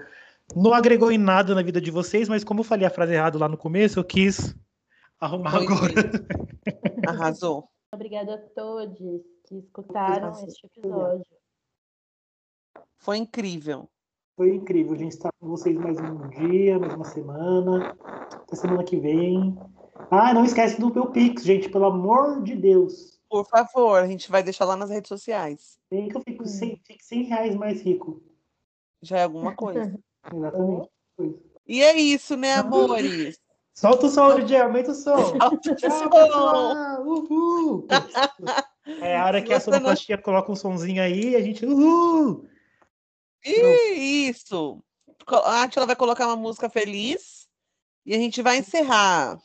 Não 0.54 0.74
agregou 0.74 1.10
em 1.10 1.16
nada 1.16 1.54
na 1.54 1.62
vida 1.62 1.80
de 1.80 1.90
vocês, 1.90 2.28
mas 2.28 2.44
como 2.44 2.60
eu 2.60 2.64
falei 2.64 2.86
a 2.86 2.90
frase 2.90 3.14
errada 3.14 3.38
lá 3.38 3.48
no 3.48 3.56
começo, 3.56 3.98
eu 3.98 4.04
quis 4.04 4.54
arrumar 5.18 5.52
Foi 5.52 5.64
agora. 5.64 5.94
Arrasou. 7.08 7.68
Obrigada 7.94 8.34
a 8.34 8.38
todos 8.38 9.22
que 9.46 9.56
escutaram 9.56 10.32
este 10.46 10.66
episódio. 10.66 11.24
Foi 12.98 13.16
incrível. 13.16 13.88
Foi 14.36 14.52
incrível 14.52 14.94
a 14.94 14.98
gente 14.98 15.12
estar 15.12 15.30
com 15.38 15.48
vocês 15.48 15.76
mais 15.76 15.96
um 16.00 16.28
dia, 16.28 16.76
mais 16.76 16.92
uma 16.94 17.04
semana. 17.04 17.96
Até 18.02 18.56
semana 18.56 18.82
que 18.82 18.96
vem. 18.96 19.56
Ah, 20.10 20.34
não 20.34 20.44
esquece 20.44 20.80
do 20.80 20.92
meu 20.92 21.06
Pix, 21.06 21.44
gente, 21.44 21.68
pelo 21.68 21.84
amor 21.84 22.42
de 22.42 22.56
Deus. 22.56 23.20
Por 23.28 23.46
favor, 23.46 24.00
a 24.00 24.08
gente 24.08 24.28
vai 24.28 24.42
deixar 24.42 24.64
lá 24.64 24.74
nas 24.74 24.90
redes 24.90 25.08
sociais. 25.08 25.78
Tem 25.88 26.08
que 26.08 26.16
eu 26.16 26.20
fico 26.20 26.44
100, 26.46 26.80
fique 26.84 27.04
100 27.04 27.22
reais 27.24 27.54
mais 27.54 27.80
rico. 27.80 28.20
Já 29.02 29.18
é 29.18 29.22
alguma 29.22 29.54
coisa. 29.54 29.96
Exatamente. 30.34 30.90
E 31.64 31.82
é 31.82 31.96
isso, 31.96 32.36
né, 32.36 32.54
amores? 32.54 33.38
Solta 33.72 34.06
o 34.06 34.08
som, 34.08 34.34
DJ, 34.34 34.62
aumenta 34.62 34.90
o 34.90 34.94
som. 34.94 35.36
Alto 35.40 35.74
Tchau, 35.76 35.90
som. 35.90 36.10
pessoal. 36.10 37.06
Uhul. 37.06 37.86
É 39.00 39.16
a 39.16 39.24
hora 39.24 39.40
que 39.40 39.50
a 39.50 39.58
sonoplastia 39.58 40.18
coloca 40.18 40.52
um 40.52 40.54
sonzinho 40.54 41.02
aí 41.02 41.30
e 41.30 41.36
a 41.36 41.40
gente. 41.40 41.64
Uhul. 41.64 42.46
Ih, 43.44 44.28
isso. 44.28 44.82
A 45.44 45.62
Atila 45.62 45.86
vai 45.86 45.96
colocar 45.96 46.26
uma 46.26 46.36
música 46.36 46.68
feliz 46.68 47.48
e 48.04 48.14
a 48.14 48.18
gente 48.18 48.42
vai 48.42 48.58
encerrar. 48.58 49.38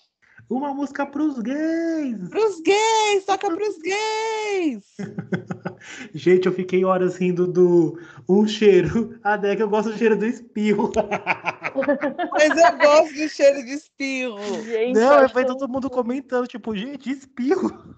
Uma 0.50 0.74
música 0.74 1.06
pros 1.06 1.38
gays. 1.40 2.30
Pros 2.30 2.60
gays, 2.62 3.26
toca 3.26 3.48
pros 3.54 3.78
gays. 3.78 4.86
Gente, 6.14 6.48
eu 6.48 6.54
fiquei 6.54 6.84
horas 6.84 7.18
rindo 7.18 7.46
do 7.48 8.00
um 8.28 8.48
cheiro. 8.48 9.20
A 9.24 9.38
Deca, 9.38 9.62
eu 9.62 9.70
gosto 9.70 9.92
do 9.92 9.98
cheiro 9.98 10.18
do 10.18 10.26
espirro. 10.26 10.92
Mas 12.32 12.58
eu 12.58 12.78
gosto 12.78 13.14
de 13.14 13.30
cheiro 13.30 13.64
de 13.64 13.74
espirro. 13.74 14.64
Gente, 14.64 14.96
Não, 14.96 15.20
é 15.20 15.30
foi 15.30 15.46
todo 15.46 15.70
mundo 15.70 15.90
comentando, 15.90 16.48
tipo, 16.48 16.76
gente, 16.76 17.12
espirro. 17.12 17.96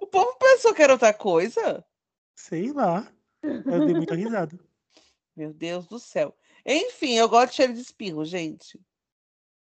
O 0.00 0.06
povo 0.06 0.36
pensou 0.38 0.74
que 0.74 0.82
era 0.82 0.92
outra 0.92 1.14
coisa. 1.14 1.84
Sei 2.36 2.72
lá. 2.72 3.10
Eu 3.42 3.84
dei 3.84 3.94
muita 3.94 4.14
risada. 4.14 4.58
Meu 5.36 5.52
Deus 5.52 5.86
do 5.86 5.98
céu. 5.98 6.34
Enfim, 6.64 7.14
eu 7.14 7.28
gosto 7.28 7.50
de 7.50 7.56
cheiro 7.56 7.72
de 7.72 7.80
espirro, 7.80 8.24
gente. 8.24 8.80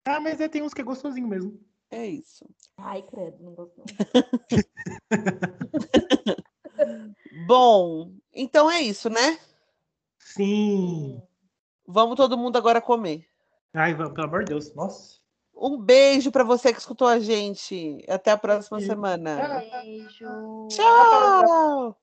Ah, 0.06 0.20
mas 0.20 0.40
é, 0.40 0.48
tem 0.48 0.62
uns 0.62 0.74
que 0.74 0.82
é 0.82 0.84
gostosinho 0.84 1.28
mesmo. 1.28 1.60
É 1.90 2.06
isso. 2.06 2.46
Ai, 2.78 3.02
credo, 3.04 3.44
não 3.44 3.54
gosto. 3.54 3.78
não. 3.78 3.86
Bom, 7.48 8.12
então 8.34 8.70
é 8.70 8.82
isso, 8.82 9.10
né? 9.10 9.40
Sim. 10.20 11.22
Vamos 11.86 12.16
todo 12.16 12.38
mundo 12.38 12.58
agora 12.58 12.82
comer. 12.82 13.28
Ai, 13.74 13.94
vamos, 13.94 14.14
pelo 14.14 14.28
amor 14.28 14.44
de 14.44 14.50
Deus. 14.50 14.74
Nossa. 14.74 15.22
Um 15.56 15.78
beijo 15.78 16.32
para 16.32 16.44
você 16.44 16.74
que 16.74 16.80
escutou 16.80 17.08
a 17.08 17.20
gente. 17.20 18.04
Até 18.08 18.32
a 18.32 18.38
próxima 18.38 18.80
Sim. 18.80 18.88
semana. 18.88 19.62
Beijo. 19.84 20.68
Tchau! 20.70 22.03